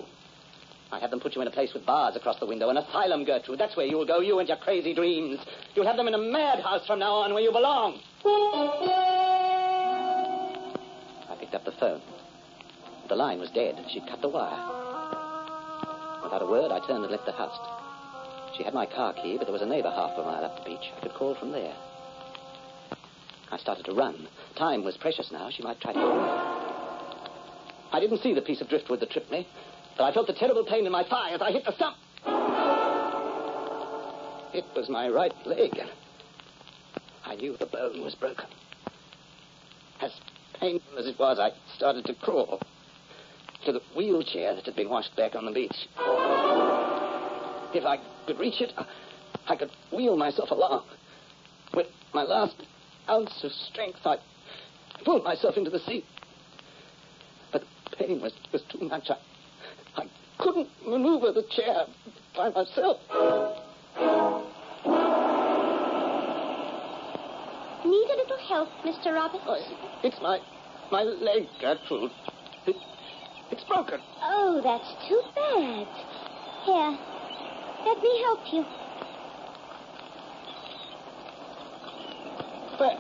I 0.91 0.99
have 0.99 1.10
them 1.10 1.21
put 1.21 1.36
you 1.36 1.41
in 1.41 1.47
a 1.47 1.51
place 1.51 1.73
with 1.73 1.86
bars 1.86 2.17
across 2.17 2.38
the 2.39 2.45
window, 2.45 2.69
an 2.69 2.77
asylum, 2.77 3.23
Gertrude. 3.23 3.60
That's 3.60 3.77
where 3.77 3.86
you'll 3.86 4.06
go, 4.06 4.19
you 4.19 4.39
and 4.39 4.47
your 4.47 4.58
crazy 4.58 4.93
dreams. 4.93 5.39
You'll 5.73 5.88
have 5.88 5.95
them 5.95 6.08
in 6.08 6.13
a 6.13 6.17
madhouse 6.17 6.86
from 6.86 6.99
now 6.99 7.13
on 7.13 7.34
where 7.34 7.41
you 7.41 7.51
belong. 7.51 8.01
I 11.30 11.36
picked 11.39 11.56
up 11.56 11.63
the 11.63 11.71
phone. 11.80 12.01
The 13.08 13.15
line 13.15 13.39
was 13.39 13.49
dead. 13.51 13.75
She'd 13.89 14.06
cut 14.08 14.21
the 14.21 14.27
wire. 14.27 14.51
Without 16.23 16.41
a 16.41 16.45
word, 16.45 16.71
I 16.71 16.86
turned 16.86 17.04
and 17.04 17.12
left 17.12 17.25
the 17.25 17.32
house. 17.32 17.58
She 18.58 18.63
had 18.63 18.73
my 18.73 18.86
car 18.86 19.13
key, 19.13 19.38
but 19.38 19.45
there 19.45 19.54
was 19.54 19.62
a 19.62 19.65
neighbor 19.65 19.89
half 19.89 20.17
a 20.17 20.23
mile 20.23 20.43
up 20.43 20.58
the 20.58 20.69
beach. 20.69 20.91
I 20.97 21.01
could 21.01 21.13
call 21.13 21.36
from 21.36 21.51
there. 21.51 21.73
I 23.49 23.58
started 23.58 23.86
to 23.86 23.93
run. 23.93 24.27
Time 24.58 24.84
was 24.84 24.97
precious 24.97 25.32
now. 25.32 25.49
She 25.49 25.63
might 25.63 25.80
try 25.80 25.93
to. 25.93 25.99
I 27.93 27.99
didn't 27.99 28.19
see 28.19 28.34
the 28.34 28.41
piece 28.41 28.62
of 28.62 28.69
driftwood 28.69 28.99
that 29.01 29.12
tripped 29.12 29.32
me, 29.32 29.47
but 29.97 30.04
I 30.04 30.13
felt 30.13 30.27
the 30.27 30.34
terrible 30.34 30.65
pain 30.65 30.86
in 30.86 30.91
my 30.91 31.04
thigh 31.04 31.32
as 31.32 31.41
I 31.41 31.51
hit 31.51 31.65
the 31.65 31.75
stump. 31.75 31.97
It 34.54 34.65
was 34.75 34.89
my 34.89 35.08
right 35.10 35.34
leg. 35.45 35.80
I 37.25 37.36
knew 37.36 37.56
the 37.58 37.65
bone 37.65 38.01
was 38.01 38.15
broken. 38.15 38.47
As 40.01 40.12
painful 40.60 40.97
as 40.97 41.08
it 41.08 41.17
was, 41.17 41.39
I 41.39 41.51
started 41.75 42.06
to 42.06 42.13
crawl 42.15 42.60
to 43.65 43.71
the 43.71 43.82
wheelchair 43.95 44.56
that 44.56 44.65
had 44.65 44.75
been 44.75 44.89
washed 44.89 45.15
back 45.15 45.36
on 45.36 45.45
the 45.45 45.51
beach. 45.51 45.88
If 47.73 47.86
I 47.86 47.99
could 48.27 48.39
reach 48.39 48.60
it, 48.60 48.73
I 49.47 49.56
could 49.56 49.71
wheel 49.91 50.17
myself 50.17 50.51
along. 50.51 50.84
With 51.73 51.88
my 52.13 52.23
last 52.23 52.56
ounce 53.08 53.43
of 53.43 53.51
strength, 53.51 53.99
I 54.04 54.17
pulled 55.06 55.23
myself 55.23 55.56
into 55.58 55.69
the 55.69 55.80
seat. 55.80 56.06
But 57.54 57.63
the 57.89 57.95
pain 57.95 58.21
was, 58.21 58.34
was 58.51 58.63
too 58.69 58.80
much. 58.88 59.10
I 59.10 59.17
couldn't 60.41 60.69
maneuver 60.86 61.32
the 61.32 61.43
chair 61.56 61.86
by 62.36 62.49
myself. 62.49 62.97
Need 67.86 68.08
a 68.10 68.17
little 68.17 68.39
help, 68.47 68.69
Mr. 68.84 69.13
Roberts? 69.13 69.43
Oh, 69.47 69.99
it's 70.04 70.17
my 70.21 70.39
my 70.91 71.04
leg, 71.04 71.47
Gertrude. 71.62 72.12
It, 72.65 72.75
it's 73.51 73.63
broken. 73.65 73.99
Oh, 74.21 74.62
that's 74.63 75.08
too 75.08 75.21
bad. 75.36 75.88
Here, 76.65 76.97
let 77.86 78.01
me 78.01 78.21
help 78.23 78.39
you. 78.51 78.65
Where, 82.77 82.97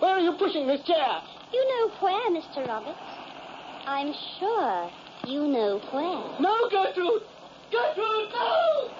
where 0.00 0.16
are 0.16 0.20
you 0.20 0.34
pushing 0.38 0.66
this 0.66 0.84
chair? 0.86 1.20
You 1.52 1.68
know 1.68 1.94
where, 2.00 2.30
Mr. 2.30 2.66
Roberts. 2.66 2.98
I'm 3.86 4.12
sure 4.38 4.90
you 5.28 5.46
know 5.46 5.80
where. 5.90 6.40
No, 6.40 6.68
Gertrude! 6.70 7.22
Gertrude, 7.70 8.30
no! 8.32 8.90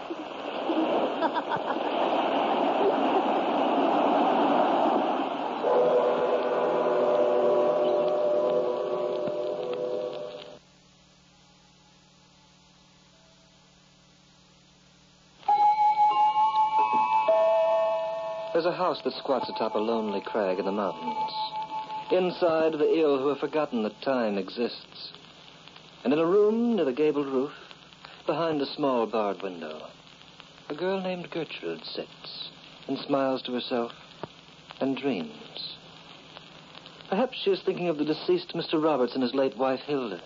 There's 18.53 18.67
a 18.67 18.73
house 18.73 19.01
that 19.03 19.13
squats 19.15 19.49
atop 19.49 19.75
a 19.75 19.79
lonely 19.79 20.21
crag 20.25 20.61
in 20.61 20.65
the 20.65 20.73
mountains. 20.73 21.33
Inside, 22.13 22.75
the 22.75 22.99
ill 22.99 23.19
who 23.19 23.29
have 23.29 23.39
forgotten 23.39 23.83
that 23.83 24.01
time 24.03 24.39
exists. 24.39 25.13
And 26.05 26.13
in 26.13 26.19
a 26.19 26.27
room 26.27 26.77
near 26.77 26.85
the 26.85 26.93
gabled 26.93 27.27
roof, 27.27 27.53
behind 28.27 28.61
a 28.61 28.67
small 28.67 29.07
barred 29.07 29.43
window, 29.43 29.89
a 30.69 30.75
girl 30.75 31.01
named 31.01 31.31
Gertrude 31.31 31.83
sits 31.85 32.51
and 32.87 32.99
smiles 32.99 33.41
to 33.43 33.53
herself 33.53 33.93
and 34.81 34.97
dreams. 34.97 35.77
Perhaps 37.09 37.39
she 37.43 37.51
is 37.51 37.63
thinking 37.63 37.89
of 37.89 37.97
the 37.97 38.05
deceased 38.05 38.53
Mr. 38.55 38.83
Roberts 38.83 39.15
and 39.15 39.23
his 39.23 39.35
late 39.35 39.57
wife, 39.57 39.81
Hilda. 39.87 40.21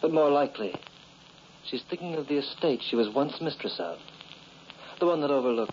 But 0.00 0.12
more 0.12 0.30
likely, 0.30 0.74
she's 1.64 1.82
thinking 1.90 2.14
of 2.14 2.28
the 2.28 2.38
estate 2.38 2.80
she 2.82 2.96
was 2.96 3.08
once 3.10 3.40
mistress 3.40 3.76
of, 3.78 3.98
the 4.98 5.06
one 5.06 5.20
that 5.20 5.30
overlooked 5.30 5.72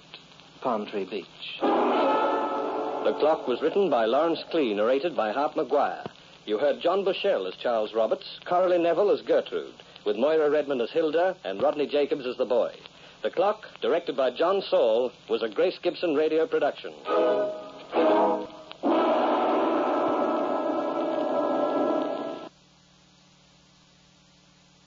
Palm 0.62 0.86
Tree 0.86 1.06
Beach. 1.06 1.60
The 1.62 3.16
Clock 3.20 3.48
was 3.48 3.62
written 3.62 3.90
by 3.90 4.06
Lawrence 4.06 4.44
Clee, 4.50 4.74
narrated 4.74 5.16
by 5.16 5.32
Hart 5.32 5.56
McGuire. 5.56 6.10
You 6.46 6.58
heard 6.58 6.82
John 6.82 7.06
Bushell 7.06 7.48
as 7.48 7.56
Charles 7.56 7.94
Roberts, 7.94 8.40
Coralie 8.46 8.78
Neville 8.78 9.12
as 9.12 9.22
Gertrude, 9.22 9.76
with 10.06 10.18
Moira 10.18 10.50
Redmond 10.50 10.82
as 10.82 10.92
Hilda 10.92 11.38
and 11.46 11.62
Rodney 11.62 11.88
Jacobs 11.88 12.26
as 12.26 12.36
the 12.36 12.46
boy. 12.46 12.74
The 13.22 13.32
Clock, 13.32 13.64
directed 13.82 14.18
by 14.18 14.32
John 14.32 14.62
Saul, 14.70 15.12
was 15.30 15.42
a 15.42 15.48
Grace 15.48 15.80
Gibson 15.82 16.16
radio 16.16 16.46
production. 16.46 16.94